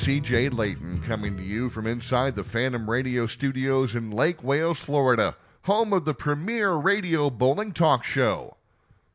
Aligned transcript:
CJ 0.00 0.54
Layton, 0.54 1.02
coming 1.02 1.36
to 1.36 1.42
you 1.42 1.68
from 1.68 1.86
inside 1.86 2.34
the 2.34 2.42
Phantom 2.42 2.88
Radio 2.88 3.26
studios 3.26 3.94
in 3.94 4.10
Lake 4.10 4.42
Wales, 4.42 4.80
Florida, 4.80 5.36
home 5.60 5.92
of 5.92 6.06
the 6.06 6.14
premier 6.14 6.72
radio 6.72 7.28
bowling 7.28 7.72
talk 7.72 8.02
show. 8.02 8.56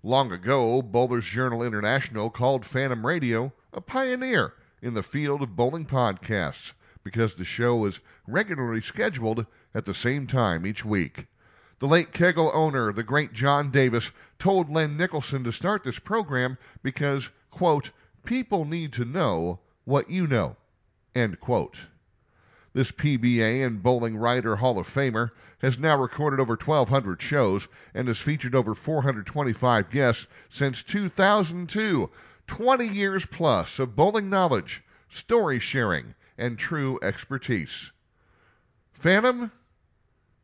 Long 0.03 0.31
ago, 0.31 0.83
Bowlers 0.83 1.25
Journal 1.25 1.63
International 1.63 2.29
called 2.29 2.63
Phantom 2.63 3.03
Radio 3.03 3.51
a 3.73 3.81
pioneer 3.81 4.53
in 4.79 4.93
the 4.93 5.01
field 5.01 5.41
of 5.41 5.55
bowling 5.55 5.87
podcasts 5.87 6.73
because 7.03 7.33
the 7.33 7.45
show 7.45 7.77
was 7.77 7.99
regularly 8.27 8.81
scheduled 8.81 9.47
at 9.73 9.85
the 9.85 9.93
same 9.95 10.27
time 10.27 10.67
each 10.67 10.85
week. 10.85 11.25
The 11.79 11.87
late 11.87 12.13
Kegel 12.13 12.51
owner, 12.53 12.93
the 12.93 13.01
great 13.01 13.33
John 13.33 13.71
Davis, 13.71 14.11
told 14.37 14.69
Len 14.69 14.97
Nicholson 14.97 15.43
to 15.45 15.51
start 15.51 15.83
this 15.83 15.97
program 15.97 16.59
because, 16.83 17.31
quote, 17.49 17.89
people 18.23 18.65
need 18.65 18.93
to 18.93 19.03
know 19.03 19.61
what 19.85 20.11
you 20.11 20.27
know, 20.27 20.57
end 21.15 21.39
quote. 21.39 21.87
This 22.73 22.91
PBA 22.91 23.65
and 23.65 23.81
Bowling 23.81 24.17
Writer 24.17 24.57
Hall 24.57 24.77
of 24.77 24.87
Famer 24.87 25.31
has 25.59 25.79
now 25.79 25.97
recorded 25.97 26.41
over 26.41 26.55
1,200 26.55 27.21
shows 27.21 27.67
and 27.93 28.07
has 28.07 28.19
featured 28.19 28.53
over 28.53 28.75
425 28.75 29.89
guests 29.89 30.27
since 30.49 30.83
2002. 30.83 32.09
20 32.47 32.87
years 32.87 33.25
plus 33.25 33.79
of 33.79 33.95
bowling 33.95 34.29
knowledge, 34.29 34.83
story 35.07 35.57
sharing, 35.57 36.13
and 36.37 36.59
true 36.59 36.99
expertise. 37.01 37.91
Phantom, 38.93 39.51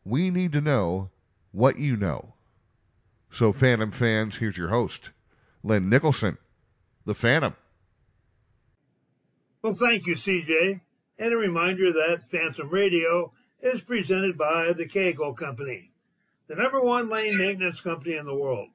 we 0.04 0.30
need 0.30 0.54
to 0.54 0.62
know 0.62 1.10
what 1.52 1.78
you 1.78 1.96
know. 1.96 2.34
So, 3.30 3.54
Phantom 3.54 3.92
fans, 3.92 4.38
here's 4.38 4.58
your 4.58 4.70
host, 4.70 5.12
Len 5.64 5.90
Nicholson, 5.90 6.38
the 7.06 7.14
Phantom. 7.14 7.56
Well, 9.62 9.76
thank 9.76 10.08
you, 10.08 10.16
CJ. 10.16 10.82
And 11.20 11.34
a 11.34 11.38
reminder 11.38 11.94
that 11.94 12.32
Phantom 12.32 12.68
Radio 12.68 13.32
is 13.62 13.82
presented 13.82 14.36
by 14.36 14.74
the 14.74 14.88
Kegel 14.88 15.34
Company, 15.34 15.92
the 16.48 16.56
number 16.56 16.82
one 16.82 17.10
lane 17.10 17.38
maintenance 17.38 17.80
company 17.80 18.16
in 18.16 18.26
the 18.26 18.34
world. 18.34 18.70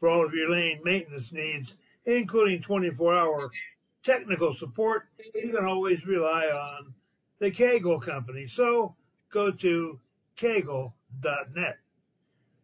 For 0.00 0.08
all 0.08 0.24
of 0.24 0.32
your 0.32 0.50
lane 0.50 0.80
maintenance 0.82 1.32
needs, 1.32 1.74
including 2.06 2.62
24 2.62 3.14
hour 3.14 3.50
technical 4.02 4.54
support, 4.54 5.06
you 5.34 5.52
can 5.52 5.66
always 5.66 6.06
rely 6.06 6.46
on 6.46 6.94
the 7.38 7.50
Kegel 7.50 8.00
Company. 8.00 8.46
So 8.46 8.96
go 9.30 9.50
to 9.50 10.00
kegel.net. 10.36 11.78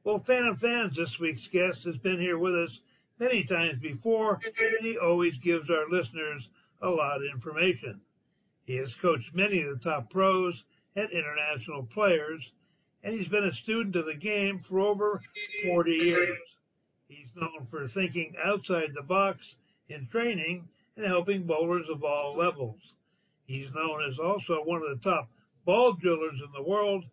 Well, 0.05 0.21
Phantom 0.21 0.57
fans, 0.57 0.97
this 0.97 1.19
week's 1.21 1.47
guest 1.49 1.85
has 1.85 1.99
been 1.99 2.19
here 2.19 2.39
with 2.39 2.55
us 2.55 2.81
many 3.19 3.45
times 3.45 3.79
before, 3.79 4.41
and 4.59 4.87
he 4.87 4.97
always 4.97 5.37
gives 5.37 5.69
our 5.69 5.87
listeners 5.91 6.49
a 6.81 6.89
lot 6.89 7.17
of 7.17 7.31
information. 7.33 8.01
He 8.65 8.77
has 8.77 8.95
coached 8.95 9.35
many 9.35 9.63
of 9.63 9.71
the 9.71 9.79
top 9.79 10.11
pros 10.11 10.65
and 10.95 11.11
international 11.11 11.85
players, 11.85 12.53
and 13.03 13.15
he's 13.15 13.29
been 13.29 13.45
a 13.45 13.55
student 13.55 13.97
of 13.97 14.07
the 14.07 14.15
game 14.15 14.61
for 14.61 14.81
over 14.81 15.23
40 15.65 15.91
years. 15.93 16.39
He's 17.09 17.35
known 17.35 17.67
for 17.71 17.89
thinking 17.89 18.35
outside 18.43 18.93
the 18.95 19.03
box 19.03 19.57
in 19.89 20.07
training 20.09 20.69
and 20.97 21.07
helping 21.07 21.45
bowlers 21.45 21.89
of 21.89 22.05
all 22.05 22.37
levels. 22.37 22.95
He's 23.47 23.73
known 23.73 24.03
as 24.03 24.19
also 24.19 24.63
one 24.63 24.83
of 24.83 24.91
the 24.91 25.11
top 25.11 25.31
ball 25.65 25.95
drillers 25.95 26.41
in 26.45 26.53
the 26.53 26.69
world, 26.69 27.05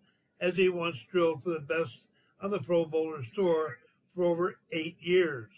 as 0.42 0.56
he 0.56 0.68
once 0.70 0.98
drilled 1.12 1.44
for 1.44 1.52
the 1.52 1.62
best 1.62 2.08
on 2.42 2.52
the 2.52 2.59
Pro 2.59 2.86
Bowlers 2.86 3.25
Tour 3.34 3.78
for 4.14 4.25
over 4.25 4.59
eight 4.72 4.98
years. 5.00 5.50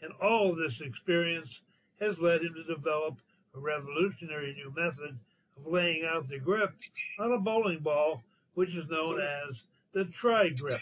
And 0.00 0.12
all 0.22 0.54
this 0.54 0.80
experience 0.80 1.62
has 1.98 2.20
led 2.20 2.42
him 2.42 2.54
to 2.54 2.64
develop 2.64 3.18
a 3.54 3.60
revolutionary 3.60 4.54
new 4.54 4.72
method 4.74 5.18
of 5.56 5.66
laying 5.66 6.04
out 6.04 6.28
the 6.28 6.38
grip 6.38 6.72
on 7.18 7.32
a 7.32 7.38
bowling 7.38 7.80
ball, 7.80 8.22
which 8.54 8.74
is 8.74 8.88
known 8.88 9.20
as 9.20 9.62
the 9.92 10.04
tri 10.06 10.50
grip. 10.50 10.80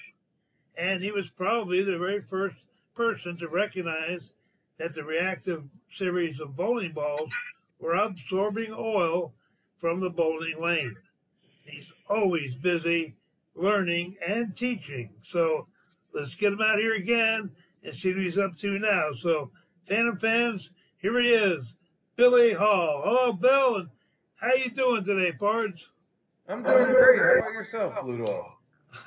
And 0.76 1.02
he 1.02 1.10
was 1.10 1.30
probably 1.30 1.82
the 1.82 1.98
very 1.98 2.22
first 2.22 2.56
person 2.94 3.36
to 3.38 3.48
recognize 3.48 4.32
that 4.78 4.94
the 4.94 5.04
reactive 5.04 5.64
series 5.92 6.40
of 6.40 6.56
bowling 6.56 6.92
balls 6.92 7.30
were 7.78 7.94
absorbing 7.94 8.72
oil 8.72 9.32
from 9.78 10.00
the 10.00 10.10
bowling 10.10 10.60
lane. 10.60 10.96
He's 11.64 11.92
always 12.08 12.54
busy 12.54 13.16
learning 13.54 14.16
and 14.26 14.56
teaching. 14.56 15.10
So 15.22 15.66
let's 16.12 16.34
get 16.34 16.52
him 16.52 16.60
out 16.62 16.78
here 16.78 16.94
again 16.94 17.50
and 17.82 17.94
see 17.94 18.12
what 18.12 18.22
he's 18.22 18.38
up 18.38 18.56
to 18.58 18.78
now. 18.78 19.10
So, 19.18 19.50
Phantom 19.86 20.18
fans, 20.18 20.70
here 20.98 21.18
he 21.18 21.32
is, 21.32 21.74
Billy 22.20 22.52
Hall. 22.52 23.00
Hello, 23.02 23.32
Bill, 23.32 23.76
and 23.76 23.88
how 24.34 24.52
you 24.52 24.68
doing 24.68 25.02
today, 25.02 25.32
Pards? 25.32 25.86
I'm 26.46 26.62
doing 26.62 26.92
great. 26.92 27.18
How 27.18 27.38
about 27.38 27.52
yourself, 27.54 27.98
Pluto? 27.98 28.58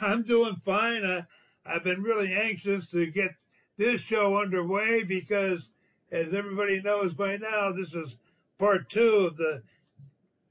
I'm 0.02 0.24
doing 0.24 0.60
fine. 0.66 1.06
I, 1.06 1.24
I've 1.64 1.84
been 1.84 2.02
really 2.02 2.34
anxious 2.34 2.88
to 2.88 3.06
get 3.06 3.30
this 3.78 4.02
show 4.02 4.40
underway 4.40 5.04
because, 5.04 5.70
as 6.12 6.34
everybody 6.34 6.82
knows 6.82 7.14
by 7.14 7.38
now, 7.38 7.72
this 7.72 7.94
is 7.94 8.16
part 8.58 8.90
two 8.90 9.30
of 9.30 9.38
the 9.38 9.62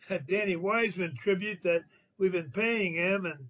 Danny 0.28 0.55
Wiseman 0.55 1.17
tribute 1.21 1.65
that 1.65 1.83
we've 2.17 2.31
been 2.31 2.53
paying 2.53 2.95
him. 2.95 3.27
And 3.27 3.49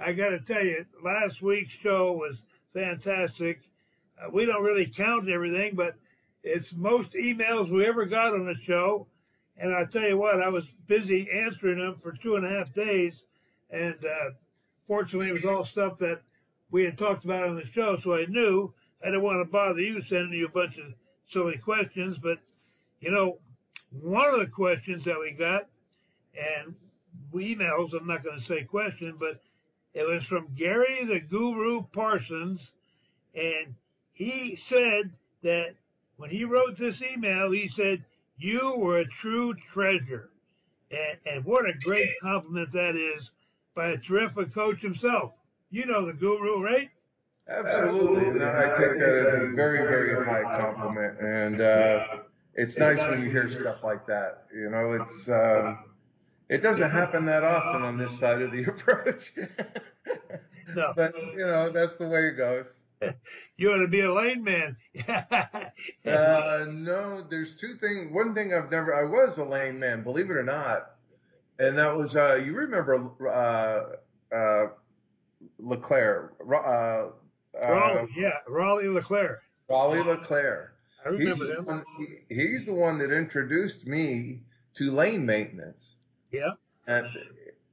I 0.00 0.12
got 0.12 0.30
to 0.30 0.40
tell 0.40 0.64
you, 0.64 0.84
last 1.00 1.40
week's 1.42 1.74
show 1.74 2.10
was 2.10 2.42
fantastic. 2.74 3.60
Uh, 4.20 4.30
we 4.32 4.46
don't 4.46 4.64
really 4.64 4.86
count 4.86 5.28
everything, 5.28 5.76
but 5.76 5.94
it's 6.42 6.72
most 6.72 7.12
emails 7.12 7.70
we 7.70 7.86
ever 7.86 8.06
got 8.06 8.32
on 8.32 8.46
the 8.46 8.54
show. 8.54 9.06
And 9.56 9.74
I 9.74 9.84
tell 9.84 10.08
you 10.08 10.16
what, 10.16 10.40
I 10.40 10.48
was 10.48 10.64
busy 10.86 11.28
answering 11.30 11.78
them 11.78 11.96
for 12.02 12.12
two 12.12 12.36
and 12.36 12.46
a 12.46 12.48
half 12.48 12.72
days. 12.72 13.24
And 13.70 13.96
uh, 14.04 14.30
fortunately, 14.86 15.28
it 15.28 15.34
was 15.34 15.44
all 15.44 15.64
stuff 15.64 15.98
that 15.98 16.20
we 16.70 16.84
had 16.84 16.96
talked 16.96 17.24
about 17.24 17.48
on 17.48 17.56
the 17.56 17.66
show. 17.66 17.98
So 17.98 18.14
I 18.14 18.26
knew 18.26 18.72
I 19.02 19.06
didn't 19.06 19.22
want 19.22 19.44
to 19.44 19.50
bother 19.50 19.80
you 19.80 20.02
sending 20.02 20.38
you 20.38 20.46
a 20.46 20.50
bunch 20.50 20.78
of 20.78 20.94
silly 21.28 21.58
questions. 21.58 22.18
But, 22.18 22.38
you 23.00 23.10
know, 23.10 23.38
one 23.90 24.32
of 24.32 24.40
the 24.40 24.46
questions 24.46 25.04
that 25.04 25.18
we 25.18 25.32
got, 25.32 25.66
and 26.36 26.74
emails, 27.34 27.94
I'm 27.94 28.06
not 28.06 28.22
going 28.22 28.38
to 28.38 28.44
say 28.44 28.62
question, 28.62 29.16
but 29.18 29.40
it 29.94 30.06
was 30.06 30.24
from 30.24 30.48
Gary 30.54 31.04
the 31.04 31.20
Guru 31.20 31.82
Parsons. 31.82 32.70
And 33.34 33.74
he 34.12 34.56
said 34.56 35.10
that 35.42 35.74
when 36.18 36.30
he 36.30 36.44
wrote 36.44 36.76
this 36.76 37.00
email, 37.00 37.50
he 37.50 37.68
said, 37.68 38.04
You 38.36 38.74
were 38.76 38.98
a 38.98 39.06
true 39.06 39.54
treasure. 39.72 40.30
And, 40.90 41.18
and 41.26 41.44
what 41.44 41.64
a 41.66 41.72
great 41.72 42.10
compliment 42.20 42.72
that 42.72 42.96
is 42.96 43.30
by 43.74 43.88
a 43.88 43.98
terrific 43.98 44.52
coach 44.52 44.80
himself. 44.82 45.32
You 45.70 45.86
know 45.86 46.04
the 46.04 46.12
guru, 46.12 46.62
right? 46.62 46.90
Absolutely. 47.48 48.28
And 48.28 48.44
I 48.44 48.68
take 48.74 48.98
that 48.98 49.26
as 49.26 49.34
a 49.34 49.46
very, 49.54 49.78
very 49.78 50.24
high 50.24 50.42
compliment. 50.42 51.18
And 51.20 51.60
uh, 51.60 52.04
it's 52.54 52.78
nice 52.78 53.00
when 53.02 53.22
you 53.22 53.30
hear 53.30 53.48
stuff 53.48 53.84
like 53.84 54.06
that. 54.06 54.46
You 54.54 54.70
know, 54.70 54.92
it's 54.92 55.28
um, 55.28 55.78
it 56.48 56.62
doesn't 56.62 56.90
happen 56.90 57.26
that 57.26 57.44
often 57.44 57.82
on 57.82 57.96
this 57.96 58.18
side 58.18 58.42
of 58.42 58.50
the 58.50 58.64
approach. 58.68 59.32
No. 60.74 60.92
But 60.96 61.14
you 61.16 61.46
know, 61.46 61.70
that's 61.70 61.96
the 61.96 62.08
way 62.08 62.26
it 62.26 62.36
goes. 62.36 62.72
You 63.56 63.72
ought 63.72 63.78
to 63.78 63.88
be 63.88 64.00
a 64.00 64.12
lane 64.12 64.44
man. 64.44 64.76
Uh, 66.06 66.64
no, 66.68 67.22
there's 67.28 67.54
two 67.54 67.74
things. 67.74 68.10
One 68.12 68.34
thing 68.34 68.52
I've 68.54 68.70
never, 68.70 68.94
I 68.94 69.04
was 69.04 69.38
a 69.38 69.44
lane 69.44 69.78
man, 69.78 70.02
believe 70.02 70.30
it 70.30 70.36
or 70.36 70.42
not. 70.42 70.92
And 71.58 71.76
that 71.78 71.94
was, 71.96 72.16
uh, 72.16 72.40
you 72.44 72.52
remember, 72.54 73.10
uh, 73.28 74.34
uh, 74.34 74.66
Leclerc, 75.58 76.34
uh, 76.40 76.52
uh, 76.54 77.10
Raleigh, 77.60 78.08
yeah, 78.16 78.32
Raleigh 78.48 78.88
Leclerc. 78.88 79.40
Raleigh 79.68 80.02
Leclerc. 80.02 80.72
I 81.04 81.10
He's 81.10 81.20
remember 81.20 81.46
the, 81.46 81.58
him. 81.58 81.64
one, 81.66 81.84
he, 82.28 82.34
he's 82.34 82.66
the 82.66 82.74
one 82.74 82.98
that 82.98 83.12
introduced 83.12 83.86
me 83.86 84.40
to 84.74 84.90
lane 84.90 85.26
maintenance. 85.26 85.94
Yeah. 86.32 86.52
And 86.86 87.06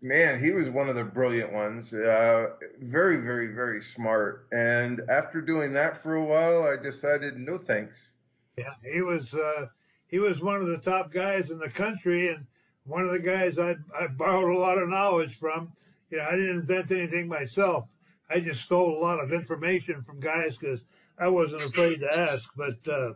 man, 0.01 0.43
he 0.43 0.51
was 0.51 0.69
one 0.69 0.89
of 0.89 0.95
the 0.95 1.03
brilliant 1.03 1.51
ones. 1.51 1.93
Uh, 1.93 2.51
very, 2.79 3.17
very, 3.17 3.47
very 3.47 3.81
smart. 3.81 4.47
And 4.51 5.01
after 5.09 5.41
doing 5.41 5.73
that 5.73 5.97
for 5.97 6.15
a 6.15 6.23
while, 6.23 6.63
I 6.63 6.81
decided 6.81 7.37
no 7.37 7.57
thanks. 7.57 8.13
Yeah, 8.57 8.73
he 8.89 9.01
was 9.01 9.33
uh, 9.33 9.67
he 10.07 10.19
was 10.19 10.41
one 10.41 10.61
of 10.61 10.67
the 10.67 10.77
top 10.77 11.11
guys 11.11 11.49
in 11.49 11.59
the 11.59 11.69
country, 11.69 12.29
and 12.29 12.45
one 12.85 13.03
of 13.03 13.11
the 13.11 13.19
guys 13.19 13.59
I 13.59 13.75
I 13.97 14.07
borrowed 14.07 14.55
a 14.55 14.59
lot 14.59 14.77
of 14.77 14.89
knowledge 14.89 15.37
from. 15.37 15.73
You 16.09 16.17
know, 16.17 16.27
I 16.29 16.31
didn't 16.31 16.59
invent 16.59 16.91
anything 16.91 17.27
myself. 17.27 17.85
I 18.29 18.39
just 18.39 18.61
stole 18.61 18.97
a 18.97 19.01
lot 19.01 19.19
of 19.19 19.33
information 19.33 20.03
from 20.03 20.19
guys 20.19 20.55
because 20.57 20.79
I 21.17 21.27
wasn't 21.27 21.63
afraid 21.63 21.99
to 21.99 22.17
ask. 22.17 22.49
But 22.55 22.87
uh, 22.87 23.13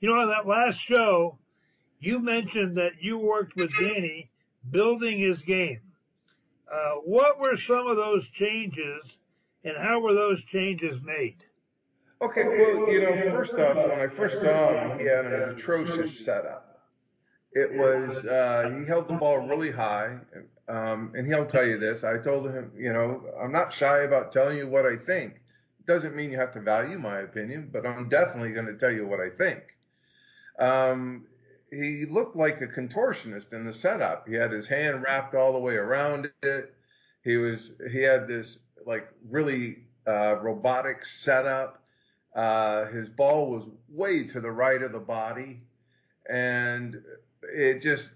you 0.00 0.08
know, 0.08 0.20
on 0.20 0.28
that 0.28 0.46
last 0.46 0.78
show, 0.78 1.38
you 2.00 2.18
mentioned 2.18 2.76
that 2.78 3.02
you 3.02 3.18
worked 3.18 3.56
with 3.56 3.70
Danny 3.78 4.30
building 4.70 5.18
his 5.18 5.42
game. 5.42 5.80
Uh, 6.70 6.94
what 7.04 7.38
were 7.38 7.56
some 7.56 7.86
of 7.86 7.96
those 7.96 8.26
changes, 8.28 9.02
and 9.64 9.76
how 9.76 10.00
were 10.00 10.14
those 10.14 10.42
changes 10.44 11.00
made? 11.02 11.36
Okay, 12.22 12.44
well, 12.44 12.90
you 12.90 13.02
know, 13.02 13.16
first 13.16 13.58
off, 13.58 13.76
when 13.76 14.00
I 14.00 14.06
first 14.06 14.40
saw 14.40 14.72
him, 14.72 14.98
he 14.98 15.04
had 15.04 15.26
an 15.26 15.50
atrocious 15.50 16.24
setup. 16.24 16.80
It 17.52 17.72
was 17.72 18.24
uh, 18.24 18.74
he 18.76 18.84
held 18.84 19.08
the 19.08 19.14
ball 19.14 19.46
really 19.46 19.70
high, 19.70 20.18
um, 20.68 21.12
and 21.14 21.26
he'll 21.26 21.46
tell 21.46 21.66
you 21.66 21.78
this. 21.78 22.02
I 22.02 22.18
told 22.18 22.50
him, 22.50 22.72
you 22.76 22.92
know, 22.92 23.22
I'm 23.40 23.52
not 23.52 23.72
shy 23.72 24.00
about 24.00 24.32
telling 24.32 24.56
you 24.56 24.68
what 24.68 24.86
I 24.86 24.96
think. 24.96 25.40
Doesn't 25.86 26.16
mean 26.16 26.30
you 26.30 26.38
have 26.38 26.52
to 26.52 26.60
value 26.60 26.98
my 26.98 27.20
opinion, 27.20 27.68
but 27.72 27.86
I'm 27.86 28.08
definitely 28.08 28.52
going 28.52 28.66
to 28.66 28.74
tell 28.74 28.90
you 28.90 29.06
what 29.06 29.20
I 29.20 29.28
think. 29.28 29.76
Um, 30.58 31.26
he 31.74 32.06
looked 32.06 32.36
like 32.36 32.60
a 32.60 32.66
contortionist 32.66 33.52
in 33.52 33.64
the 33.64 33.72
setup. 33.72 34.28
He 34.28 34.34
had 34.34 34.52
his 34.52 34.68
hand 34.68 35.02
wrapped 35.02 35.34
all 35.34 35.52
the 35.52 35.58
way 35.58 35.76
around 35.76 36.30
it. 36.42 36.74
He 37.22 37.36
was 37.36 37.76
he 37.90 38.02
had 38.02 38.28
this 38.28 38.58
like 38.86 39.08
really 39.28 39.78
uh, 40.06 40.36
robotic 40.40 41.04
setup. 41.04 41.82
Uh, 42.34 42.86
his 42.86 43.08
ball 43.08 43.50
was 43.50 43.64
way 43.88 44.24
to 44.24 44.40
the 44.40 44.50
right 44.50 44.82
of 44.82 44.92
the 44.92 45.00
body, 45.00 45.60
and 46.28 47.02
it 47.42 47.82
just 47.82 48.12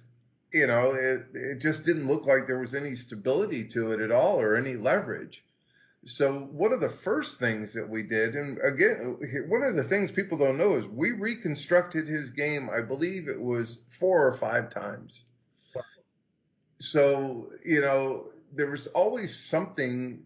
you 0.53 0.67
know 0.67 0.93
it 0.93 1.27
it 1.35 1.61
just 1.61 1.85
didn't 1.85 2.07
look 2.07 2.27
like 2.27 2.47
there 2.47 2.59
was 2.59 2.75
any 2.75 2.95
stability 2.95 3.65
to 3.65 3.93
it 3.93 4.01
at 4.01 4.13
all 4.13 4.41
or 4.41 4.57
any 4.57 4.77
leverage. 4.77 5.45
So 6.09 6.41
one 6.41 6.73
of 6.73 6.81
the 6.81 6.89
first 6.89 7.39
things 7.39 7.75
that 7.75 7.89
we 7.89 8.03
did, 8.03 8.35
and 8.35 8.59
again, 8.63 9.19
one 9.49 9.63
of 9.63 9.77
the 9.77 9.85
things 9.85 10.11
people 10.11 10.39
don't 10.39 10.57
know 10.57 10.77
is 10.77 10.87
we 10.87 11.13
reconstructed 11.13 12.09
his 12.09 12.31
game. 12.31 12.71
I 12.71 12.81
believe 12.81 13.29
it 13.29 13.41
was 13.41 13.79
four 13.91 14.27
or 14.27 14.33
five 14.33 14.71
times. 14.71 15.25
So 16.79 17.51
you 17.65 17.83
know 17.83 18.29
there 18.55 18.71
was 18.71 18.87
always 18.87 19.37
something. 19.39 20.25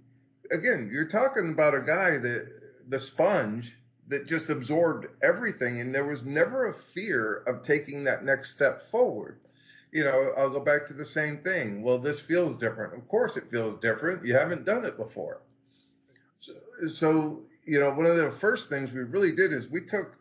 Again, 0.53 0.89
you're 0.93 1.09
talking 1.09 1.51
about 1.51 1.75
a 1.75 1.83
guy 1.83 2.17
that 2.17 2.53
the 2.89 3.01
sponge 3.01 3.77
that 4.07 4.27
just 4.27 4.51
absorbed 4.51 5.07
everything, 5.21 5.81
and 5.81 5.93
there 5.93 6.05
was 6.05 6.25
never 6.25 6.69
a 6.69 6.75
fear 6.75 7.39
of 7.47 7.63
taking 7.63 8.05
that 8.05 8.25
next 8.25 8.55
step 8.55 8.81
forward. 8.81 9.41
You 9.91 10.05
know, 10.05 10.33
I'll 10.39 10.51
go 10.51 10.61
back 10.61 10.87
to 10.87 10.95
the 10.95 11.05
same 11.05 11.39
thing. 11.39 11.83
Well, 11.83 11.99
this 11.99 12.21
feels 12.21 12.57
different. 12.57 12.95
Of 12.95 13.09
course, 13.09 13.37
it 13.37 13.51
feels 13.51 13.77
different. 13.77 14.25
You 14.25 14.35
haven't 14.35 14.65
done 14.65 14.85
it 14.85 14.97
before. 14.97 15.41
So, 16.87 17.43
you 17.65 17.79
know, 17.81 17.91
one 17.91 18.07
of 18.07 18.17
the 18.17 18.31
first 18.31 18.69
things 18.69 18.93
we 18.93 19.03
really 19.03 19.33
did 19.33 19.53
is 19.53 19.69
we 19.69 19.83
took 19.83 20.17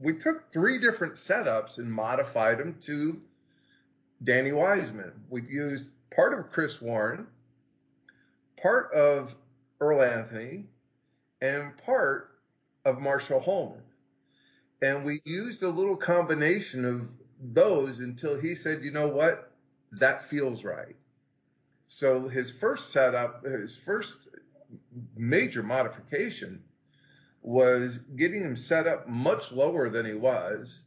we 0.00 0.14
took 0.14 0.50
three 0.50 0.78
different 0.78 1.14
setups 1.14 1.78
and 1.78 1.90
modified 1.90 2.58
them 2.58 2.76
to 2.82 3.20
Danny 4.22 4.52
Wiseman. 4.52 5.12
We 5.30 5.42
used 5.42 5.92
part 6.14 6.38
of 6.38 6.50
Chris 6.50 6.80
Warren, 6.82 7.26
part 8.60 8.92
of 8.92 9.34
Earl 9.80 10.02
Anthony, 10.02 10.66
and 11.40 11.76
part 11.78 12.30
of 12.84 13.00
Marshall 13.00 13.40
Holman. 13.40 13.82
And 14.82 15.04
we 15.04 15.22
used 15.24 15.62
a 15.62 15.68
little 15.68 15.96
combination 15.96 16.84
of 16.84 17.10
those 17.40 18.00
until 18.00 18.38
he 18.38 18.54
said, 18.54 18.82
you 18.82 18.90
know 18.90 19.08
what? 19.08 19.50
That 19.92 20.22
feels 20.22 20.64
right. 20.64 20.96
So 21.86 22.28
his 22.28 22.50
first 22.50 22.90
setup, 22.90 23.44
his 23.44 23.76
first 23.76 24.28
major 25.16 25.62
modification 25.62 26.62
was 27.42 27.98
getting 27.98 28.42
him 28.42 28.56
set 28.56 28.86
up 28.86 29.08
much 29.08 29.52
lower 29.52 29.90
than 29.90 30.06
he 30.06 30.14
was 30.14 30.80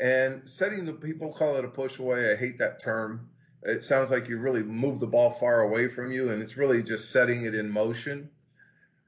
and 0.00 0.48
setting 0.48 0.84
the 0.84 0.92
people 0.92 1.32
call 1.32 1.56
it 1.56 1.64
a 1.64 1.68
push 1.68 1.98
away. 1.98 2.30
I 2.30 2.36
hate 2.36 2.58
that 2.58 2.80
term. 2.80 3.30
It 3.62 3.82
sounds 3.82 4.10
like 4.10 4.28
you 4.28 4.38
really 4.38 4.62
move 4.62 5.00
the 5.00 5.06
ball 5.06 5.30
far 5.30 5.62
away 5.62 5.88
from 5.88 6.12
you 6.12 6.30
and 6.30 6.42
it's 6.42 6.56
really 6.56 6.82
just 6.82 7.10
setting 7.10 7.44
it 7.44 7.54
in 7.54 7.70
motion. 7.70 8.30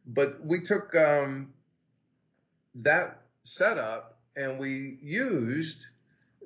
But 0.07 0.45
we 0.45 0.61
took 0.61 0.97
um, 0.97 1.53
that 2.77 3.23
setup 3.45 4.19
and 4.37 4.59
we 4.59 4.99
used 5.03 5.87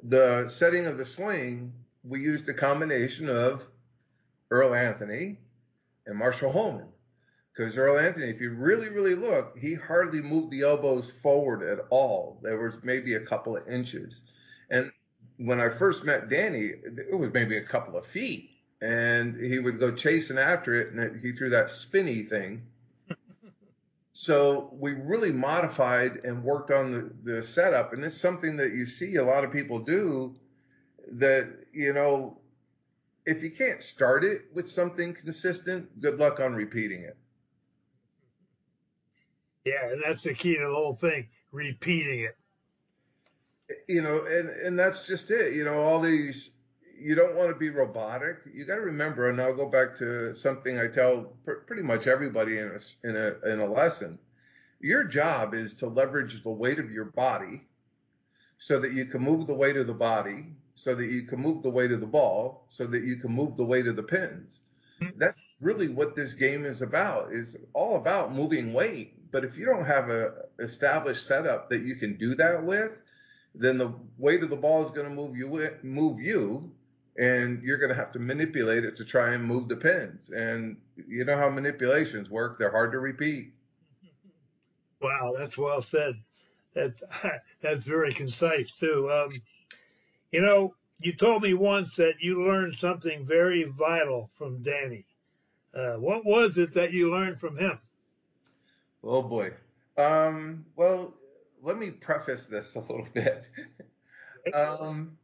the 0.03 0.49
setting 0.49 0.87
of 0.87 0.99
the 0.99 1.07
swing. 1.07 1.73
We 2.03 2.21
used 2.21 2.49
a 2.49 2.55
combination 2.55 3.29
of 3.29 3.67
Earl 4.51 4.75
Anthony 4.75 5.39
and 6.07 6.19
Marshall 6.19 6.53
Holman. 6.53 6.89
Because 7.55 7.79
Earl 7.79 7.99
Anthony, 7.99 8.31
if 8.31 8.41
you 8.41 8.51
really, 8.51 8.89
really 8.89 9.15
look, 9.15 9.57
he 9.57 9.75
hardly 9.75 10.21
moved 10.21 10.51
the 10.51 10.63
elbows 10.63 11.11
forward 11.11 11.63
at 11.63 11.85
all. 11.91 12.41
There 12.43 12.59
was 12.59 12.83
maybe 12.83 13.15
a 13.15 13.21
couple 13.21 13.57
of 13.57 13.69
inches. 13.69 14.23
And 14.71 14.91
when 15.37 15.61
I 15.61 15.69
first 15.69 16.05
met 16.05 16.29
Danny, 16.29 16.65
it 16.65 17.17
was 17.17 17.33
maybe 17.33 17.57
a 17.57 17.63
couple 17.63 17.97
of 17.97 18.07
feet. 18.07 18.51
And 18.81 19.37
he 19.37 19.61
would 19.61 19.79
go 19.79 19.93
chasing 19.93 20.37
after 20.37 20.75
it, 20.75 20.93
and 20.93 21.21
he 21.21 21.33
threw 21.33 21.51
that 21.51 21.71
spinny 21.71 22.23
thing 22.23 22.67
so 24.13 24.71
we 24.73 24.93
really 24.93 25.33
modified 25.33 26.25
and 26.25 26.43
worked 26.43 26.73
on 26.73 26.91
the, 26.91 27.35
the 27.35 27.43
setup. 27.43 27.93
And 27.93 28.05
it's 28.05 28.17
something 28.17 28.57
that 28.57 28.73
you 28.73 28.85
see 28.85 29.15
a 29.15 29.25
lot 29.25 29.45
of 29.45 29.53
people 29.53 29.79
do 29.79 30.35
that, 31.13 31.49
you 31.73 31.93
know, 31.93 32.41
if 33.25 33.45
you 33.45 33.51
can't 33.53 33.83
start 33.83 34.25
it 34.25 34.43
with 34.53 34.69
something 34.69 35.15
consistent, 35.15 36.01
good 36.01 36.19
luck 36.19 36.41
on 36.41 36.55
repeating 36.55 37.03
it. 37.03 37.17
Yeah, 39.65 39.91
and 39.91 40.03
that's 40.05 40.23
the 40.23 40.35
key 40.35 40.57
to 40.57 40.67
the 40.67 40.75
whole 40.75 40.95
thing, 40.95 41.29
repeating 41.53 42.21
it. 42.21 42.37
You 43.89 44.03
know, 44.03 44.25
and, 44.27 44.51
and 44.51 44.79
that's 44.79 45.07
just 45.07 45.31
it. 45.31 45.55
You 45.55 45.65
know, 45.65 45.79
all 45.79 46.01
these 46.01 46.55
you 46.99 47.15
don't 47.15 47.37
want 47.37 47.51
to 47.51 47.55
be 47.55 47.71
robotic. 47.71 48.39
You 48.53 48.65
got 48.65 48.77
to 48.77 48.83
remember, 48.83 49.29
and 49.29 49.41
I'll 49.41 49.55
go 49.55 49.69
back 49.69 49.95
to 49.97 50.35
something 50.35 50.79
I 50.79 50.89
tell 50.89 51.37
pr- 51.45 51.65
pretty 51.67 51.83
much 51.83 52.07
everybody 52.07 52.59
in 52.59 52.69
a, 52.69 53.09
in 53.09 53.17
a 53.17 53.53
in 53.53 53.61
a 53.61 53.67
lesson. 53.67 54.19
Your 54.81 55.05
job 55.05 55.55
is 55.55 55.75
to 55.75 55.87
leverage 55.87 56.43
the 56.43 56.51
weight 56.51 56.79
of 56.79 56.91
your 56.91 57.07
body 57.07 57.63
so 58.59 58.79
that 58.79 58.93
you 58.93 59.07
can 59.07 59.23
move 59.23 59.47
the 59.47 59.55
weight 59.55 59.77
of 59.77 59.87
the 59.87 59.95
body, 59.95 60.53
so 60.75 60.95
that 60.95 61.11
you 61.11 61.23
can 61.23 61.41
move 61.41 61.63
the 61.63 61.71
weight 61.71 61.93
of 61.93 62.01
the 62.01 62.07
ball, 62.07 62.65
so 62.69 62.87
that 62.87 63.03
you 63.03 63.17
can 63.17 63.33
move 63.33 63.57
the 63.57 63.65
weight 63.65 63.87
of 63.87 63.97
the 63.97 64.03
pins. 64.03 64.61
Mm-hmm. 65.01 65.19
That's 65.19 65.47
really 65.61 65.89
what 65.89 66.15
this 66.15 66.35
game 66.35 66.65
is 66.65 66.83
about. 66.83 67.33
Is 67.33 67.57
all 67.73 67.97
about 67.97 68.35
moving 68.35 68.73
weight. 68.73 69.15
But 69.35 69.45
if 69.45 69.59
you 69.59 69.67
don't 69.67 69.85
have 69.85 70.11
a 70.11 70.33
established 70.61 71.27
setup 71.27 71.69
that 71.71 71.83
you 71.83 71.97
can 71.97 72.17
do 72.17 72.37
that 72.37 72.65
with, 72.65 73.03
then 73.53 73.79
the 73.79 73.93
weight 74.17 74.45
of 74.45 74.49
the 74.49 74.57
ball 74.57 74.85
is 74.85 74.91
going 74.91 75.09
to 75.09 75.13
move 75.13 75.37
you 75.37 75.71
move 75.83 76.21
you 76.21 76.71
and 77.19 77.61
you're 77.61 77.79
going 77.79 77.89
to 77.89 77.97
have 77.97 78.13
to 78.13 78.21
manipulate 78.21 78.85
it 78.85 78.95
to 78.95 79.05
try 79.05 79.35
and 79.35 79.43
move 79.43 79.67
the 79.67 79.75
pins. 79.75 80.31
And 80.31 80.77
you 81.09 81.25
know 81.25 81.37
how 81.37 81.51
manipulations 81.51 82.31
work; 82.31 82.61
they're 82.61 82.71
hard 82.71 82.93
to 82.93 83.01
repeat. 83.01 83.53
Wow, 85.03 85.35
that's 85.37 85.59
well 85.59 85.83
said. 85.83 86.15
That's 86.73 87.03
that's 87.61 87.83
very 87.83 88.13
concise 88.13 88.71
too. 88.79 89.11
Um, 89.11 89.33
you 90.31 90.43
know, 90.43 90.77
you 91.01 91.13
told 91.13 91.43
me 91.43 91.55
once 91.55 91.97
that 91.97 92.21
you 92.21 92.47
learned 92.47 92.77
something 92.79 93.27
very 93.27 93.65
vital 93.65 94.31
from 94.39 94.63
Danny. 94.63 95.07
Uh, 95.75 95.97
what 95.97 96.25
was 96.25 96.57
it 96.57 96.73
that 96.75 96.93
you 96.93 97.11
learned 97.11 97.41
from 97.41 97.57
him? 97.57 97.81
Oh 99.05 99.23
boy. 99.23 99.53
Um, 99.97 100.65
well, 100.77 101.15
let 101.63 101.77
me 101.77 101.91
preface 101.91 102.47
this 102.47 102.75
a 102.75 102.81
little 102.81 103.07
bit. 103.15 103.45
um, 104.53 105.19